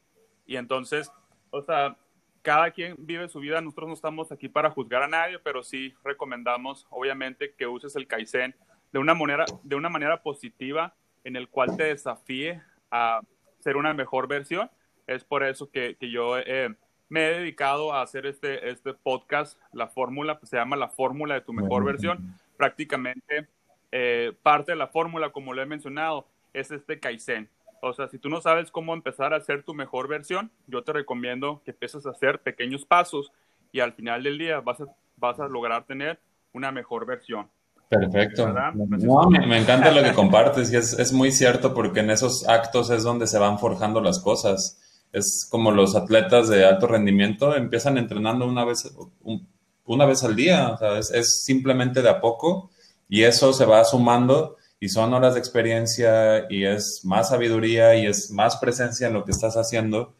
[0.45, 1.11] Y entonces,
[1.49, 1.97] o sea,
[2.41, 5.93] cada quien vive su vida, nosotros no estamos aquí para juzgar a nadie, pero sí
[6.03, 8.55] recomendamos, obviamente, que uses el Kaizen
[8.91, 13.21] de una manera, de una manera positiva en el cual te desafíe a
[13.59, 14.69] ser una mejor versión.
[15.07, 16.73] Es por eso que, que yo eh,
[17.09, 21.33] me he dedicado a hacer este, este podcast, la fórmula, pues se llama la fórmula
[21.33, 22.35] de tu mejor versión.
[22.57, 23.47] Prácticamente
[23.91, 27.49] eh, parte de la fórmula, como lo he mencionado, es este Kaizen.
[27.81, 30.93] O sea, si tú no sabes cómo empezar a hacer tu mejor versión, yo te
[30.93, 33.31] recomiendo que empieces a hacer pequeños pasos
[33.71, 34.85] y al final del día vas a,
[35.17, 36.19] vas a lograr tener
[36.53, 37.49] una mejor versión.
[37.89, 38.53] Perfecto.
[39.29, 43.03] me, encanta lo que compartes y es, es muy cierto porque en esos actos es
[43.03, 48.45] donde se van forjando las cosas es como los atletas de alto rendimiento empiezan entrenando
[48.45, 48.91] una vez,
[49.85, 52.69] una vez al día, o sea, es, simplemente de a poco
[53.09, 58.05] y eso se va sumando y son horas de experiencia y es más sabiduría y
[58.05, 60.13] es más presencia en lo que estás haciendo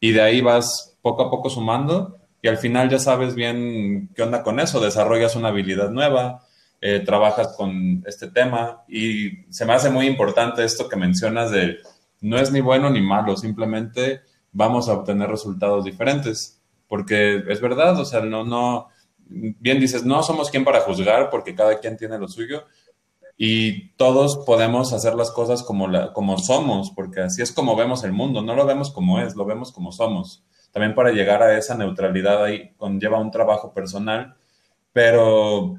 [0.00, 4.22] y de ahí vas poco a poco sumando y al final ya sabes bien qué
[4.22, 6.42] onda con eso, desarrollas una habilidad nueva,
[6.80, 11.78] eh, trabajas con este tema y se me hace muy importante esto que mencionas de
[12.20, 14.22] no es ni bueno ni malo, simplemente
[14.52, 16.60] vamos a obtener resultados diferentes.
[16.86, 18.88] Porque es verdad, o sea, no, no,
[19.26, 22.64] bien dices, no somos quien para juzgar porque cada quien tiene lo suyo.
[23.44, 28.12] Y todos podemos hacer las cosas como, como somos, porque así es como vemos el
[28.12, 30.44] mundo, no lo vemos como es, lo vemos como somos.
[30.70, 34.36] También para llegar a esa neutralidad ahí conlleva un trabajo personal,
[34.92, 35.74] pero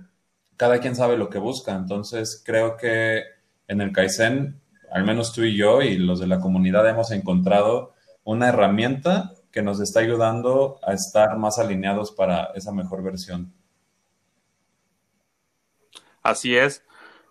[0.58, 3.24] cada quien sabe lo que busca, entonces creo que
[3.70, 4.60] en el Kaizen,
[4.92, 7.94] al menos tú y yo y los de la comunidad hemos encontrado
[8.26, 13.54] una herramienta que nos está ayudando a estar más alineados para esa mejor versión.
[16.22, 16.84] Así es,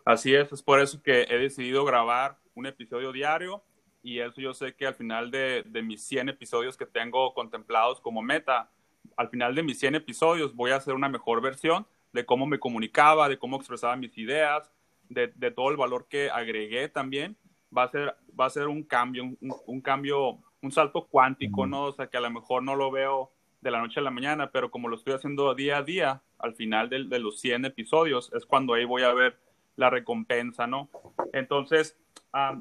[0.04, 3.62] así es, es por eso que he decidido grabar un episodio diario
[4.02, 8.20] y eso yo sé que al final de, mis 100 episodios que tengo contemplados como
[8.20, 8.70] meta,
[9.16, 12.58] al final de mis 100 episodios voy a hacer una mejor versión de cómo me
[12.58, 14.70] comunicaba, de cómo expresaba mis ideas,
[15.08, 17.36] de, todo el valor que agregué también.
[17.76, 21.84] Va a ser, va a ser un cambio, un, cambio, un salto cuántico, ¿no?
[21.84, 24.50] O sea, que a lo mejor no lo veo de la noche a la mañana,
[24.50, 28.30] pero como lo estoy haciendo día a día, al final de, de los 100 episodios,
[28.34, 29.38] es cuando ahí voy a ver
[29.76, 30.88] la recompensa, ¿no?
[31.32, 31.96] Entonces,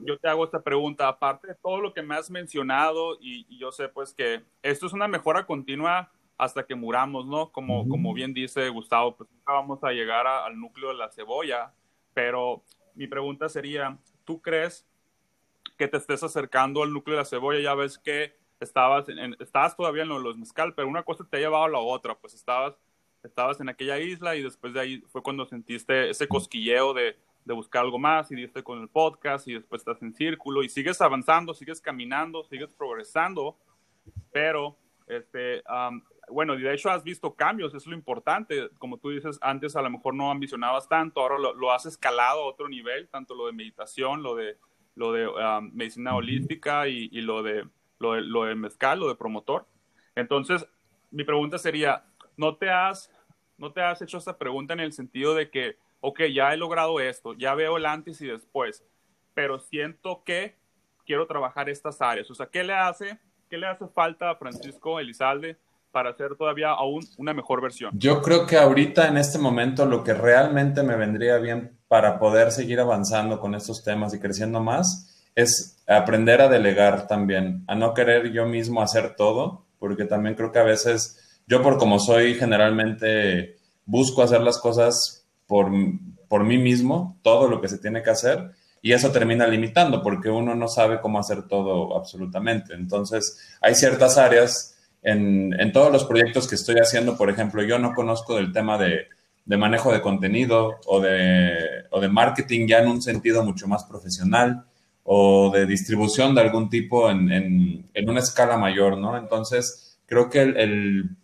[0.03, 3.71] yo te hago esta pregunta, aparte de todo lo que me has mencionado, y, yo
[3.71, 7.51] sé pues que esto es una mejora continua hasta que muramos, ¿no?
[7.51, 11.73] Como, como bien dice Gustavo, pues nunca vamos a llegar al núcleo de la cebolla,
[12.13, 12.63] pero
[12.95, 14.87] mi pregunta sería, ¿tú crees
[15.77, 17.59] que te estés acercando al núcleo de la cebolla?
[17.59, 21.39] Ya ves que estabas, en, estabas todavía en los mezcal, pero una cosa te ha
[21.39, 22.75] llevado a la otra, pues estabas,
[23.23, 27.53] estabas en aquella isla y después de ahí fue cuando sentiste ese cosquilleo de, de
[27.53, 31.01] buscar algo más y diste con el podcast y después estás en círculo y sigues
[31.01, 33.57] avanzando, sigues caminando, sigues progresando,
[34.31, 35.63] pero este,
[36.29, 39.89] bueno, de hecho has visto cambios, es lo importante, como tú dices, antes a lo
[39.89, 44.23] mejor no ambicionabas tanto, ahora lo, has escalado a otro nivel, tanto lo de meditación,
[44.23, 44.57] lo de,
[44.95, 45.29] lo de
[45.73, 47.65] medicina holística y, y lo de
[48.01, 49.65] lo, de, mezcal, lo de promotor.
[50.15, 50.67] Entonces,
[51.11, 52.03] mi pregunta sería,
[52.37, 53.11] ¿no te has,
[53.57, 56.99] no te has hecho esta pregunta en el sentido de que, ok, ya he logrado
[56.99, 58.83] esto, ya veo el antes y después,
[59.33, 60.55] pero siento que
[61.05, 62.29] quiero trabajar estas áreas?
[62.31, 65.57] O sea, ¿qué le hace, qué le hace falta a Francisco Elizalde
[65.91, 67.91] para hacer todavía aún una mejor versión?
[67.93, 72.51] Yo creo que ahorita en este momento lo que realmente me vendría bien para poder
[72.51, 77.93] seguir avanzando con estos temas y creciendo más es aprender a delegar también, a no
[77.93, 81.20] querer yo mismo hacer todo, porque también creo que a veces
[81.51, 85.69] yo por como soy generalmente busco hacer las cosas por,
[86.29, 90.29] por mí mismo, todo lo que se tiene que hacer, y eso termina limitando porque
[90.29, 92.73] uno no sabe cómo hacer todo absolutamente.
[92.73, 97.77] Entonces, hay ciertas áreas en, en todos los proyectos que estoy haciendo, por ejemplo, yo
[97.79, 99.07] no conozco del tema de,
[99.43, 103.83] de manejo de contenido o de, o de marketing ya en un sentido mucho más
[103.83, 104.63] profesional
[105.03, 107.29] o de distribución de algún tipo en,
[107.93, 109.17] en, una escala mayor, ¿no?
[109.17, 111.17] Entonces, creo que el,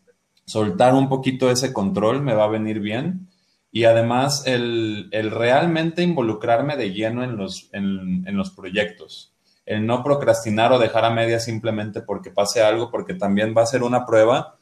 [0.48, 3.30] soltar un poquito ese control me va a venir bien.
[3.72, 9.34] Y además el, el realmente involucrarme de lleno en los, en, en, los proyectos,
[9.66, 13.68] el no procrastinar o dejar a media simplemente porque pase algo, porque también va a
[13.68, 14.58] ser una prueba.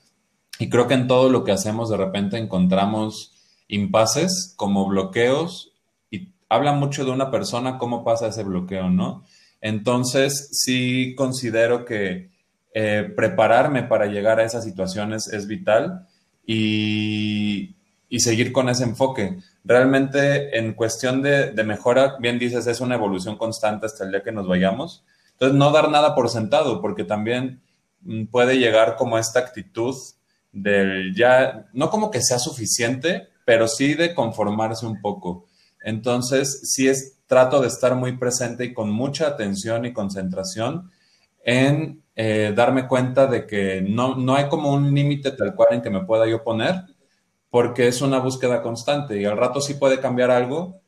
[0.60, 3.32] Y creo que en todo lo que hacemos de repente encontramos
[3.70, 5.72] impases como bloqueos
[6.50, 9.24] habla mucho de una persona, cómo pasa ese bloqueo, ¿no?
[9.62, 12.30] Entonces, sí considero que
[12.78, 16.10] eh, prepararme para llegar a esas situaciones es vital
[16.46, 17.74] y,
[18.18, 19.38] seguir con ese enfoque.
[19.64, 24.24] Realmente, en cuestión de, de, mejora, bien dices, es una evolución constante hasta el día
[24.24, 25.06] que nos vayamos.
[25.32, 27.62] Entonces, no dar nada por sentado, porque también
[28.02, 29.96] mm, puede llegar como esta actitud
[30.52, 35.46] del ya, no como que sea suficiente, pero sí de conformarse un poco.
[35.82, 40.92] Entonces, sí es, trato de estar muy presente y con mucha atención y concentración
[41.46, 45.82] en eh, darme cuenta de que no, no hay como un límite tal cual en
[45.82, 46.84] que me pueda yo poner,
[47.50, 50.82] porque es una búsqueda constante y al rato sí puede cambiar algo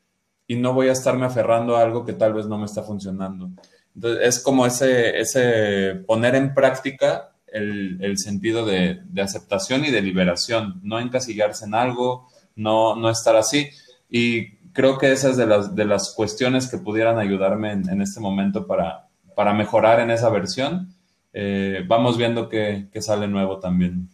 [0.48, 3.50] y no voy a estarme aferrando a algo que tal vez no me está funcionando.
[3.96, 9.92] Entonces, es como ese, ese poner en práctica el, el sentido de, de, aceptación y
[9.92, 13.70] de liberación, no encasillarse en algo, no, no estar así.
[14.10, 18.68] Y creo que esas de las, de las cuestiones que pudieran ayudarme en, este momento
[18.68, 19.07] para,
[19.38, 20.90] para, mejorar en esa versión.
[21.32, 24.10] Eh, vamos viendo qué, sale nuevo también.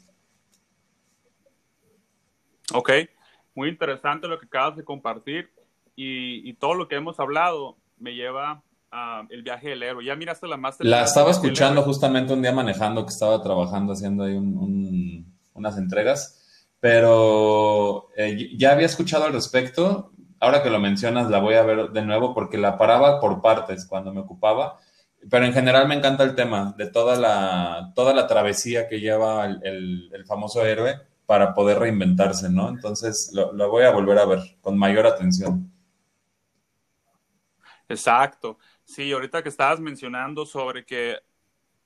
[2.73, 2.91] Ok,
[3.55, 5.49] muy interesante lo que acabas de compartir
[5.95, 8.61] y, todo lo que hemos hablado me lleva
[8.91, 10.05] a el viaje del héroe.
[10.05, 14.25] Ya miraste la más La estaba escuchando justamente un día manejando que estaba trabajando haciendo
[14.25, 20.11] ahí unas entregas, pero eh, ya había escuchado al respecto
[20.43, 23.85] ahora que lo mencionas, la voy a ver de nuevo porque la paraba por partes
[23.85, 24.79] cuando me ocupaba.
[25.29, 29.45] Pero en general me encanta el tema de toda la, toda la travesía que lleva
[29.45, 32.69] el, famoso héroe para poder reinventarse, ¿no?
[32.69, 35.71] Entonces lo, voy a volver a ver con mayor atención.
[37.87, 38.57] Exacto.
[38.83, 41.19] Sí, ahorita que estabas mencionando sobre que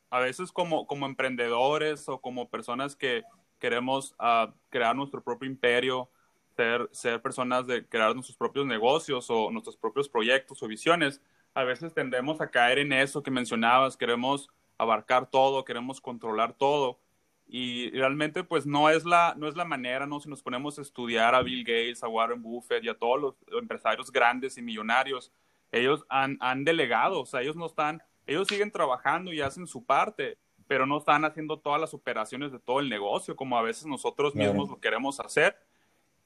[0.09, 3.23] a veces como, como emprendedores o como personas que
[3.59, 6.09] queremos uh, crear nuestro propio imperio,
[6.55, 11.21] ser, ser personas de crear nuestros propios negocios o nuestros propios proyectos o visiones,
[11.58, 14.47] a veces tendemos a caer en eso que mencionabas, queremos
[14.78, 16.99] abarcar todo, queremos controlar todo.
[17.47, 20.20] Y realmente pues no es la, no es la manera, ¿no?
[20.20, 23.60] Si nos ponemos a estudiar a Bill Gates, a Warren Buffett y a todos los
[23.60, 25.32] empresarios grandes y millonarios,
[25.72, 29.84] ellos han, han delegado, o sea, ellos no están, ellos siguen trabajando y hacen su
[29.84, 30.38] parte,
[30.68, 34.36] pero no están haciendo todas las operaciones de todo el negocio, como a veces nosotros
[34.36, 35.58] mismos lo queremos hacer.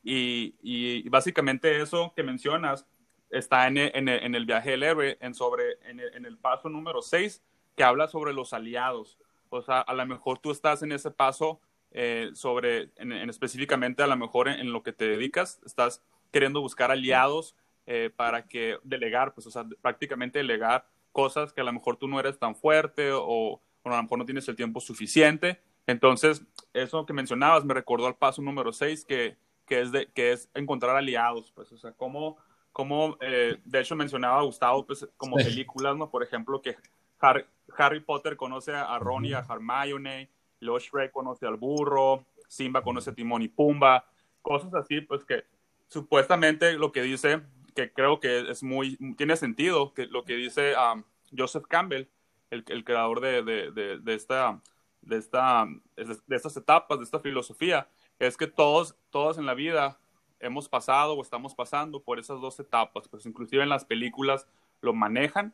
[0.03, 2.85] Y, y, básicamente eso que mencionas
[3.31, 7.01] está en, en, en el viaje del héroe, en, sobre, en, el, el paso número
[7.01, 7.41] 6,
[7.75, 9.17] que habla sobre los aliados.
[9.49, 11.59] O sea, a lo mejor tú estás en ese paso
[11.91, 16.01] eh, sobre, en, específicamente a lo mejor en, lo que te dedicas, estás
[16.31, 17.55] queriendo buscar aliados
[17.85, 22.07] eh, para que delegar, pues, o sea, prácticamente delegar cosas que a lo mejor tú
[22.07, 25.59] no eres tan fuerte o, a lo mejor no tienes el tiempo suficiente.
[25.85, 26.41] Entonces,
[26.73, 30.95] eso que mencionabas me recordó al paso número 6, que, que, es que es encontrar
[30.95, 32.37] aliados, pues, o sea, cómo,
[32.71, 36.09] cómo eh, de hecho mencionaba Gustavo, pues, como películas, ¿no?
[36.09, 36.75] Por ejemplo, que
[37.19, 37.45] Harry,
[37.77, 43.11] Harry Potter conoce a Ron y a Hermione, luego Shrek conoce al burro, Simba conoce
[43.11, 44.05] a Timón y Pumba,
[44.41, 45.45] cosas así, pues que
[45.87, 47.41] supuestamente lo que dice
[47.75, 51.03] que creo que es muy, tiene sentido, que lo que dice um,
[51.35, 52.07] Joseph Campbell,
[52.49, 54.61] el, el creador de, de, de, esta,
[55.01, 55.65] de, esta,
[55.95, 57.87] de estas etapas, de esta filosofía,
[58.19, 60.00] es que todos, todos en la vida
[60.41, 64.47] hemos pasado o estamos pasando por esas dos etapas, pues inclusive en las películas
[64.81, 65.53] lo manejan,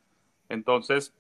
[0.50, 1.14] entonces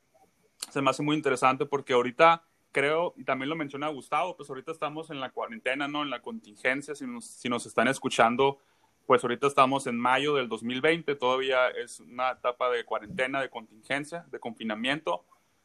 [0.70, 4.72] se me hace muy interesante porque ahorita creo, y también lo menciona Gustavo, pues ahorita
[4.72, 6.04] estamos en la cuarentena, ¿no?
[6.04, 8.60] En la contingencia, si nos, si nos están escuchando
[9.08, 14.26] pues ahorita estamos en mayo del 2020, todavía es una etapa de cuarentena, de contingencia,
[14.30, 15.24] de confinamiento.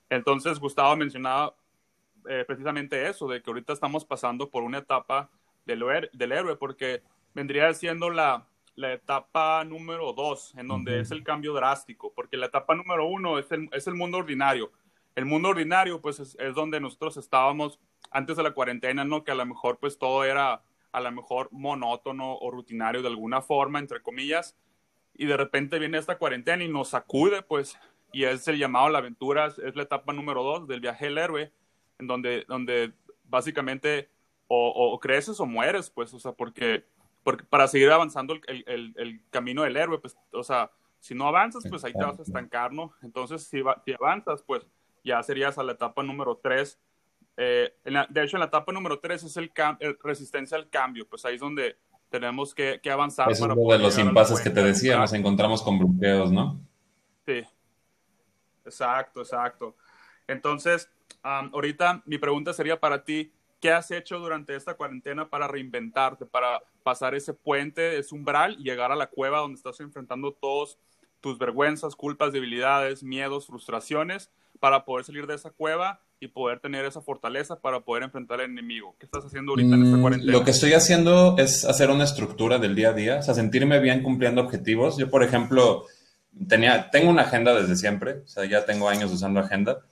[0.09, 1.57] Entonces, Gustavo mencionaba
[2.29, 5.29] eh, precisamente eso, de que ahorita estamos pasando por una etapa
[5.67, 7.03] del, del héroe, porque
[7.35, 12.47] vendría siendo la, la etapa número dos, en donde es el cambio drástico, porque la
[12.47, 14.73] etapa número uno es el, es el mundo ordinario.
[15.15, 17.79] El mundo ordinario, pues, es, es donde nosotros estábamos
[18.11, 19.25] antes de la cuarentena, ¿no?
[19.25, 20.63] Que a lo mejor, pues, todo era
[20.93, 24.57] a lo mejor monótono o rutinario de alguna forma, entre comillas,
[25.15, 27.79] y de repente viene esta cuarentena y nos sacude, pues,
[28.13, 31.19] y es el llamado a la aventura, es la etapa número dos del viaje del
[31.19, 31.53] héroe,
[31.99, 32.93] en donde, donde
[33.25, 34.11] básicamente
[34.55, 36.85] o, creces o mueres, pues, o sea, porque,
[37.23, 40.71] porque para seguir avanzando el, el, el, camino del héroe, pues, o sea,
[41.01, 42.93] si no avanzas, pues ahí te vas a estancar, ¿no?
[43.03, 44.67] Entonces, si, si avanzas, pues
[45.05, 46.79] ya serías a la etapa número tres
[47.37, 49.51] eh, de hecho, en la etapa número 3 es el,
[50.03, 51.77] resistencia al cambio, pues ahí es donde
[52.11, 53.31] tenemos que, avanzar.
[53.31, 56.61] es uno de los impases que te decía, nos encontramos con bloqueos, ¿no?
[57.25, 57.43] Sí,
[58.65, 59.77] exacto, exacto.
[60.27, 60.91] Entonces,
[61.23, 63.33] ahorita mi pregunta sería para ti,
[63.63, 68.65] ¿qué has hecho durante esta cuarentena para reinventarte, para pasar ese puente, ese umbral y
[68.65, 70.79] llegar a la cueva donde estás enfrentando todos
[71.21, 76.85] tus vergüenzas, culpas, debilidades, miedos, frustraciones, para poder salir de esa cueva y poder tener
[76.85, 78.97] esa fortaleza para poder enfrentar al enemigo.
[78.99, 80.33] ¿Qué estás haciendo ahorita en esta mm, cuarentena?
[80.33, 83.79] Lo que estoy haciendo es hacer una estructura del día a día, o sea, sentirme
[83.79, 84.99] bien cumpliendo objetivos.
[84.99, 85.87] Yo, por ejemplo,
[86.49, 89.83] tenía, tengo una agenda desde siempre, o sea, ya tengo años usando agenda.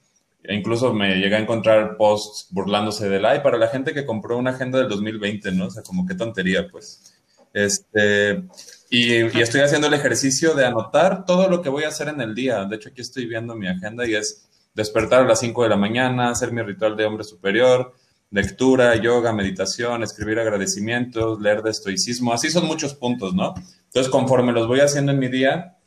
[0.43, 4.37] E incluso me llegué a encontrar posts burlándose del ay para la gente que compró
[4.37, 5.67] una agenda del 2020, ¿no?
[5.67, 7.13] O sea, como qué tontería, pues.
[7.53, 8.43] Este,
[8.89, 12.21] y, y, estoy haciendo el ejercicio de anotar todo lo que voy a hacer en
[12.21, 12.65] el día.
[12.65, 15.75] De hecho, aquí estoy viendo mi agenda y es despertar a las 5 de la
[15.75, 17.93] mañana, hacer mi ritual de hombre superior,
[18.31, 23.53] lectura, yoga, meditación, escribir agradecimientos, leer de estoicismo, así son muchos puntos, ¿no?
[23.85, 25.77] Entonces, conforme los voy haciendo en mi día,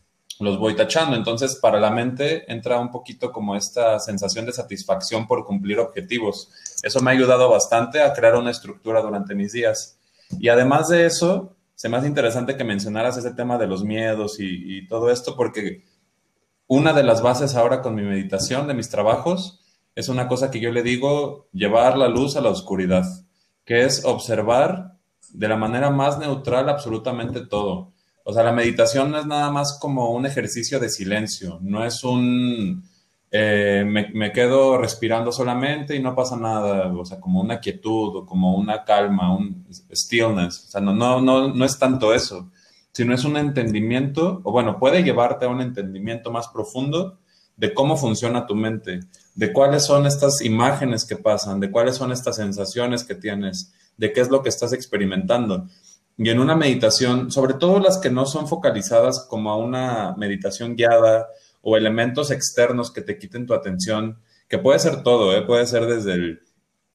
[0.41, 1.17] los voy tachando.
[1.17, 6.51] Entonces, para la mente entra un poquito como esta sensación de satisfacción por cumplir objetivos.
[6.83, 9.99] Eso me ha ayudado bastante a crear una estructura durante mis días.
[10.39, 14.41] Y además de eso, se me hace interesante que mencionaras ese tema de los miedos
[14.41, 15.85] y, y todo esto, porque
[16.67, 19.61] una de las bases ahora con mi meditación de mis trabajos
[19.95, 23.05] es una cosa que yo le digo, llevar la luz a la oscuridad,
[23.65, 24.95] que es observar
[25.33, 27.93] de la manera más neutral absolutamente todo.
[28.25, 32.03] O sea, la meditación no es nada más como un ejercicio de silencio, no es
[32.03, 32.83] un,
[33.31, 38.27] eh, me, quedo respirando solamente y no pasa nada, o sea, como una quietud o
[38.27, 40.65] como una calma, un stillness.
[40.65, 42.51] O sea, no, no, no, no es tanto eso
[42.95, 47.19] sino es un entendimiento, o bueno, puede llevarte a un entendimiento más profundo
[47.57, 49.01] de cómo funciona tu mente,
[49.35, 54.13] de cuáles son estas imágenes que pasan, de cuáles son estas sensaciones que tienes, de
[54.13, 55.67] qué es lo que estás experimentando.
[56.17, 60.77] Y en una meditación, sobre todo las que no son focalizadas como a una meditación
[60.77, 61.27] guiada
[61.61, 65.43] o elementos externos que te quiten tu atención, que puede ser todo, ¿eh?
[65.43, 66.43] puede ser desde el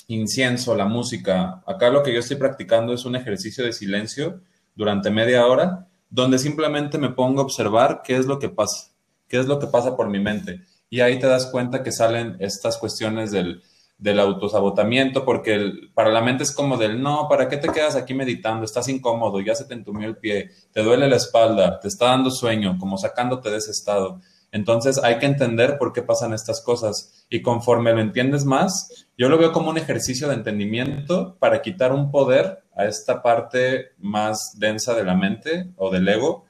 [0.08, 1.62] incienso, la música.
[1.66, 4.42] Acá lo que yo estoy practicando es un ejercicio de silencio
[4.76, 8.92] durante media hora, donde simplemente me pongo a observar qué es lo que pasa,
[9.28, 10.62] qué es lo que pasa por mi mente.
[10.90, 13.62] Y ahí te das cuenta que salen estas cuestiones del,
[14.00, 18.14] del autosabotamiento, porque para la mente es como del, no, ¿para qué te quedas aquí
[18.14, 18.64] meditando?
[18.64, 22.32] Estás incómodo, ya se te entumió el pie, te duele la espalda, te está dando
[22.32, 24.22] sueño, como sacándote de ese estado.
[24.52, 29.30] Entonces hay que entender por qué pasan estas cosas y conforme lo entiendes más, yo
[29.30, 34.58] lo veo como un ejercicio de entendimiento para quitar un poder a esta parte más
[34.58, 36.46] densa de la mente o del ego,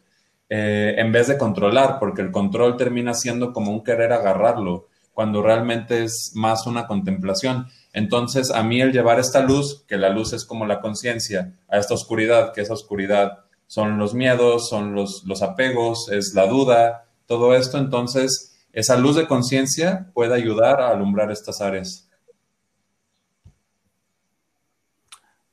[0.47, 5.41] eh, en vez de controlar, porque el control termina siendo como un querer agarrarlo, cuando
[5.41, 7.67] realmente es más una contemplación.
[7.93, 11.77] Entonces, a mí el llevar esta luz, que la luz es como la conciencia, a
[11.77, 17.05] esta oscuridad, que esa oscuridad son los miedos, son los, los apegos, es la duda,
[17.25, 22.09] todo esto, entonces esa luz de conciencia puede ayudar a alumbrar estas áreas.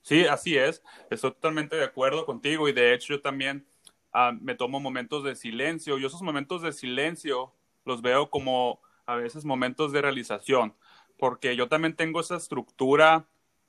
[0.03, 0.83] Sí, así es.
[1.11, 3.67] Estoy totalmente de acuerdo contigo y de hecho yo también
[4.13, 7.53] ah, me tomo momentos de silencio y esos momentos de silencio
[7.85, 10.75] los veo como a veces momentos de realización,
[11.19, 13.27] porque yo también tengo esa estructura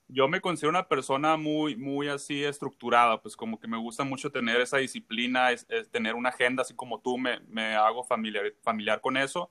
[0.10, 4.32] yo me considero una persona muy, muy así estructurada, pues como que me gusta mucho
[4.32, 9.02] tener esa disciplina, es, tener una agenda, así como tú, me, me hago familiar, familiar
[9.02, 9.50] con eso.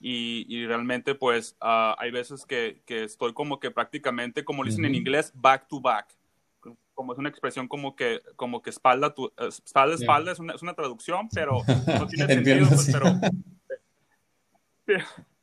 [0.00, 4.84] Y, y realmente, pues, ah, hay veces que, que, estoy como que prácticamente, como dicen
[4.84, 6.16] en inglés, back to back.
[6.94, 10.62] Como es una expresión como que, como que espalda, tu, espalda, espalda, es, una, es
[10.62, 11.62] una traducción, pero
[11.98, 13.08] no tiene sentido, pues, pero...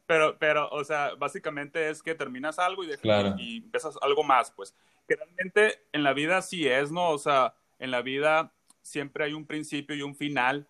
[0.08, 2.92] Pero, pero, o sea, básicamente es que terminas algo y,
[3.38, 4.76] y empiezas algo más, pues.
[5.08, 7.10] Que realmente en la vida sí es, ¿no?
[7.10, 10.68] O sea, en la vida siempre hay un principio y un final,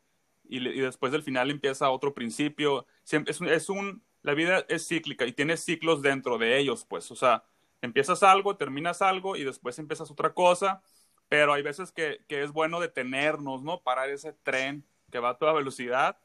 [0.47, 2.85] y, después del final empieza otro principio.
[3.03, 7.11] Siempre, es, es, un, la vida es cíclica y tiene ciclos dentro de ellos, pues.
[7.11, 7.43] O sea,
[7.81, 10.81] empiezas algo, terminas algo y después empiezas otra cosa,
[11.27, 13.81] pero hay veces que, que es bueno detenernos, ¿no?
[13.81, 16.17] Parar ese tren que va a toda velocidad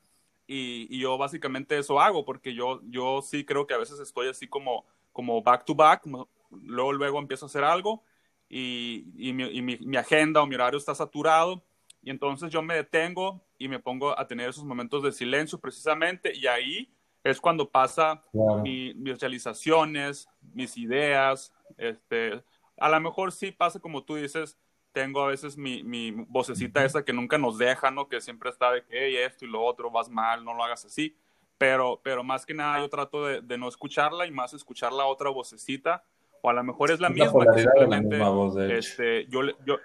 [0.53, 4.49] y, yo básicamente eso hago, porque yo, yo sí creo que a veces estoy así
[4.49, 6.03] como, como back to back,
[6.51, 8.03] luego, luego empiezo a hacer algo
[8.49, 11.63] y, y, mi, mi, agenda o mi horario está saturado
[12.03, 16.35] y entonces yo me detengo y me pongo a tener esos momentos de silencio precisamente
[16.35, 16.93] y ahí
[17.23, 18.25] es cuando pasa
[18.65, 22.43] mis realizaciones, mis ideas, este,
[22.77, 24.59] a lo mejor sí pasa como tú dices,
[24.93, 28.09] tengo a veces mi, mi vocecita esa que nunca nos deja, ¿no?
[28.09, 30.85] Que siempre está de que, hey, esto y lo otro, vas mal, no lo hagas
[30.85, 31.17] así.
[31.59, 35.05] Pero, pero más que nada yo trato de, de no escucharla y más escuchar la
[35.05, 36.03] otra vocecita.
[36.43, 37.45] O a lo mejor es la misma.
[37.89, 39.79] la misma voz, este, yo, yo,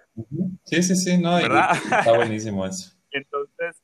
[0.63, 2.95] Sí, sí, sí, no, está buenísimo eso.
[3.11, 3.83] Entonces,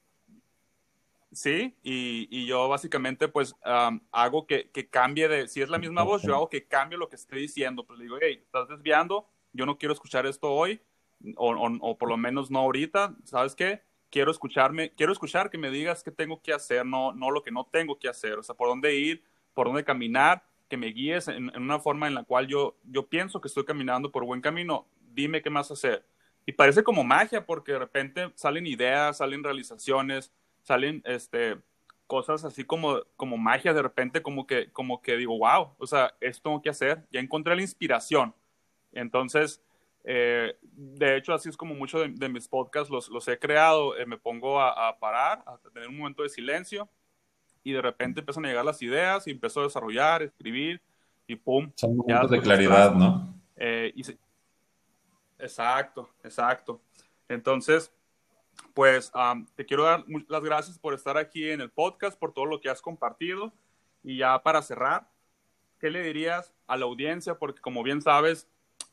[1.32, 6.04] sí, y, y yo básicamente pues hago que, que, cambie de, si es la misma
[6.04, 7.86] voz, yo hago que cambie lo que estoy diciendo.
[7.86, 10.82] Pues digo, hey, estás desviando, yo no quiero escuchar esto hoy,
[11.36, 13.82] o, por lo menos no ahorita, ¿sabes qué?
[14.10, 17.52] Quiero escucharme, quiero escuchar que me digas qué tengo que hacer, no, no lo que
[17.52, 21.28] no tengo que hacer, o sea, por dónde ir, por dónde caminar, que me guíes
[21.28, 24.88] en, una forma en la cual yo, yo pienso que estoy caminando por buen camino,
[25.14, 26.06] dime qué más hacer.
[26.46, 30.32] Y parece como magia porque de repente salen ideas, salen realizaciones,
[30.64, 31.58] salen este,
[32.08, 36.14] cosas así como, como magia, de repente como que, como que digo, wow, o sea,
[36.22, 38.34] esto tengo que hacer, ya encontré la inspiración.
[38.92, 39.62] Entonces,
[40.04, 43.98] eh, de hecho, así es como muchos de, mis podcasts los, los he creado.
[43.98, 46.90] Eh, me pongo a, parar, a tener un momento de silencio
[47.64, 50.82] y de repente empiezan a llegar las ideas y empiezo a desarrollar, escribir
[51.28, 51.72] y pum.
[51.76, 53.34] Son momentos de claridad, ¿no?
[53.56, 53.94] Eh,
[55.38, 56.82] exacto, exacto.
[57.30, 57.94] Entonces,
[58.74, 59.12] pues
[59.56, 62.70] te quiero dar las gracias por estar aquí en el podcast, por todo lo que
[62.70, 63.54] has compartido.
[64.04, 65.08] Y ya para cerrar,
[65.80, 67.38] ¿qué le dirías a la audiencia?
[67.38, 68.48] Porque como bien sabes,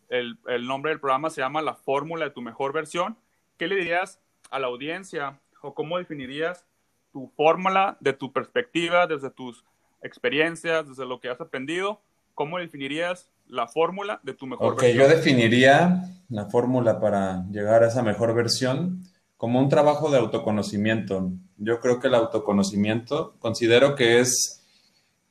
[0.08, 3.16] el, el nombre del programa se llama La Fórmula de tu Mejor Versión.
[3.56, 6.64] ¿Qué le dirías a la audiencia o cómo definirías
[7.12, 9.64] tu fórmula de tu perspectiva, desde tus
[10.02, 12.00] experiencias, desde lo que has aprendido?
[12.34, 15.10] ¿Cómo definirías la fórmula de tu mejor okay, versión?
[15.10, 19.02] Yo definiría la fórmula para llegar a esa mejor versión
[19.36, 21.30] como un trabajo de autoconocimiento.
[21.56, 24.64] Yo creo que el autoconocimiento considero que es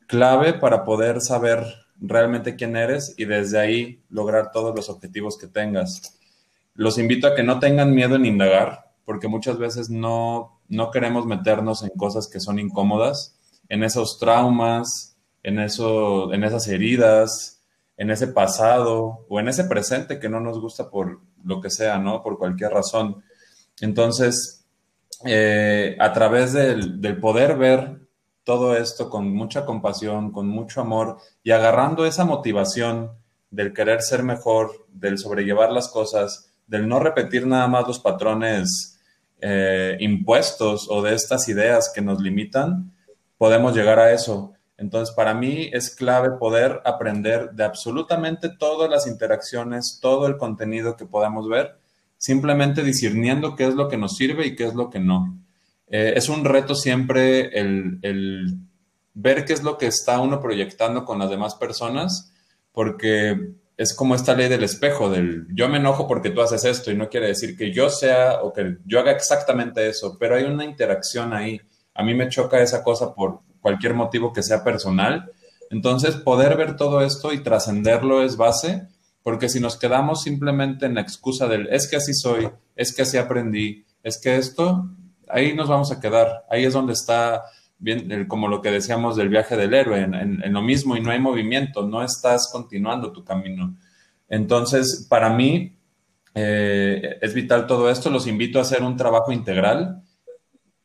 [0.07, 5.47] clave para poder saber realmente quién eres y desde ahí lograr todos los objetivos que
[5.47, 6.19] tengas.
[6.73, 11.25] Los invito a que no tengan miedo en indagar, porque muchas veces no, no queremos
[11.25, 13.35] meternos en cosas que son incómodas,
[13.69, 17.61] en esos traumas, en, eso, en esas heridas,
[17.97, 21.97] en ese pasado o en ese presente que no nos gusta por lo que sea,
[21.97, 22.21] ¿no?
[22.21, 23.23] Por cualquier razón.
[23.81, 24.65] Entonces,
[25.25, 28.06] eh, a través del, del poder ver
[28.47, 33.11] todo esto con mucha compasión, con mucho amor y agarrando esa motivación
[33.51, 39.01] del querer ser mejor, del sobrellevar las cosas, del no repetir nada más los patrones
[39.41, 42.93] eh, impuestos o de estas ideas que nos limitan,
[43.37, 44.53] podemos llegar a eso.
[44.77, 50.95] Entonces, para mí es clave poder aprender de absolutamente todas las interacciones, todo el contenido
[50.95, 51.77] que podamos ver,
[52.17, 55.37] simplemente discerniendo qué es lo que nos sirve y qué es lo que no.
[55.89, 58.57] Eh, es un reto siempre el, el,
[59.13, 62.33] ver qué es lo que está uno proyectando con las demás personas,
[62.71, 66.91] porque es como esta ley del espejo, del yo me enojo porque tú haces esto
[66.91, 70.43] y no quiere decir que yo sea o que yo haga exactamente eso, pero hay
[70.43, 71.61] una interacción ahí.
[71.93, 75.31] A mí me choca esa cosa por cualquier motivo que sea personal.
[75.69, 78.87] Entonces, poder ver todo esto y trascenderlo es base,
[79.21, 83.01] porque si nos quedamos simplemente en la excusa del es que así soy, es que
[83.01, 84.89] así aprendí, es que esto,
[85.29, 86.45] ahí nos vamos a quedar.
[86.49, 87.43] Ahí es donde está,
[87.77, 91.19] bien, como lo que decíamos del viaje del héroe, en, lo mismo y no hay
[91.19, 93.75] movimiento, no estás continuando tu camino.
[94.29, 95.77] Entonces, para mí,
[96.33, 98.09] eh, es vital todo esto.
[98.09, 100.03] Los invito a hacer un trabajo integral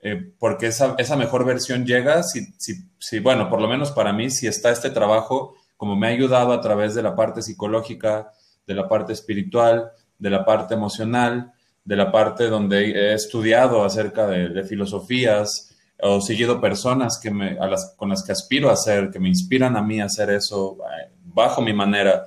[0.04, 4.30] eh, porque esa, mejor versión llega si, si, si, bueno, por lo menos para mí,
[4.30, 8.32] si está este trabajo, como me ha ayudado a través de la parte psicológica,
[8.66, 11.52] de la parte espiritual, de la parte emocional,
[11.84, 17.56] de la parte donde he estudiado acerca de, filosofías o seguido personas que me,
[17.96, 21.12] con las que aspiro a hacer, que me inspiran a mí a hacer eso eh,
[21.24, 22.24] bajo mi manera.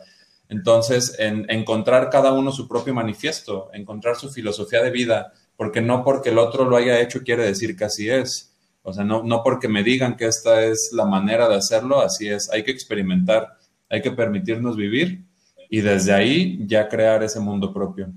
[0.48, 6.04] Entonces, en, encontrar cada uno su propio manifiesto, encontrar su filosofía de vida, porque no
[6.04, 8.54] porque el otro lo haya hecho quiere decir que así es.
[8.84, 12.28] O sea, no, no porque me digan que esta es la manera de hacerlo, así
[12.30, 12.50] es.
[12.52, 13.58] Hay que experimentar,
[13.90, 15.26] hay que permitirnos vivir
[15.70, 18.14] y desde ahí ya crear ese mundo propio.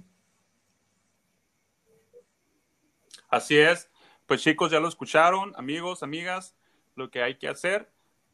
[3.28, 3.90] Así es.
[4.26, 6.54] Pues chicos, ya lo escucharon, amigos, amigas,
[6.96, 7.90] lo que hay que hacer.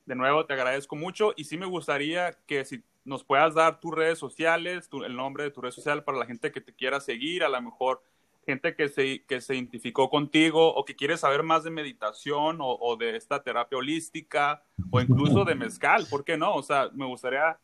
[0.07, 3.95] De nuevo, te agradezco mucho y sí me gustaría que si nos puedas dar tus
[3.95, 7.45] redes sociales, el nombre de tu red social para la gente que te quiera seguir,
[7.45, 8.03] a lo mejor
[8.47, 12.97] gente que se, que se identificó contigo o que quiere saber más de meditación o,
[12.97, 16.55] de esta terapia holística o incluso de mezcal, ¿por qué no?
[16.55, 17.59] O sea, me gustaría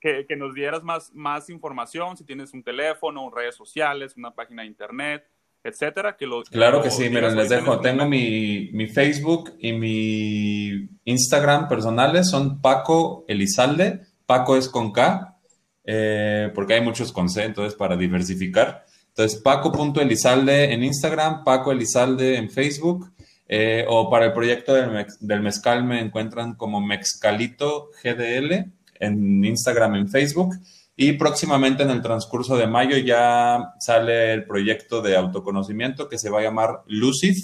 [0.00, 4.62] que, que, nos dieras más, más información, si tienes un teléfono, redes sociales, una página
[4.62, 5.26] de internet,
[5.62, 6.16] etcétera.
[6.16, 11.68] Que lo, claro que, sí, miren, les dejo, tengo mi, mi, Facebook y mi Instagram
[11.68, 15.36] personales, son Paco Elizalde, Paco es con K,
[15.84, 18.84] eh, porque hay muchos con C, entonces para diversificar.
[19.08, 23.12] Entonces, Paco.elizalde en Instagram, Paco Elizalde en Facebook,
[23.48, 30.08] eh, o para el proyecto del, mezcal me encuentran como Mezcalito GDL en Instagram, en
[30.08, 30.54] Facebook.
[31.02, 36.28] Y próximamente en el transcurso de mayo ya sale el proyecto de autoconocimiento que se
[36.28, 37.38] va a llamar Lucid,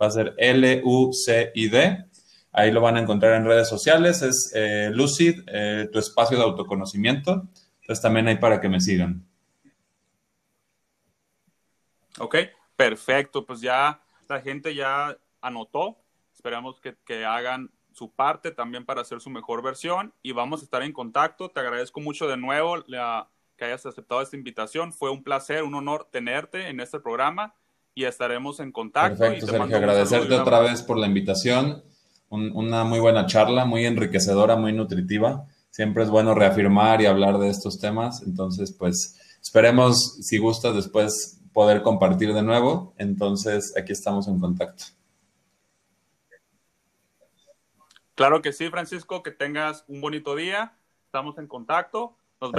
[0.00, 2.04] va a ser L-U-C-I-D.
[2.52, 6.44] Ahí lo van a encontrar en redes sociales, es eh, Lucid, eh, tu espacio de
[6.44, 7.48] autoconocimiento.
[7.80, 9.26] Entonces también hay para que me sigan.
[12.20, 12.36] Ok,
[12.76, 13.44] perfecto.
[13.44, 15.98] Pues ya la gente ya anotó.
[16.32, 20.64] Esperamos que, que, hagan su parte también para hacer su mejor versión y vamos a
[20.64, 21.50] estar en contacto.
[21.50, 24.92] Te agradezco mucho de nuevo la, que hayas aceptado esta invitación.
[24.92, 27.54] Fue un placer, un honor tenerte en este programa
[27.94, 29.18] y estaremos en contacto.
[29.18, 29.76] Perfecto, Sergio.
[29.76, 31.84] Agradecerte otra vez por la invitación.
[32.30, 35.46] una muy buena charla, muy enriquecedora, muy nutritiva.
[35.70, 38.22] Siempre es bueno reafirmar y hablar de estos temas.
[38.22, 42.94] Entonces, pues esperemos, si gusta, después poder compartir de nuevo.
[42.96, 44.84] Entonces, aquí estamos en contacto.
[48.20, 50.74] Claro que sí, Francisco, que tengas un bonito día.
[51.06, 52.18] Estamos en contacto.
[52.38, 52.58] Nos vemos.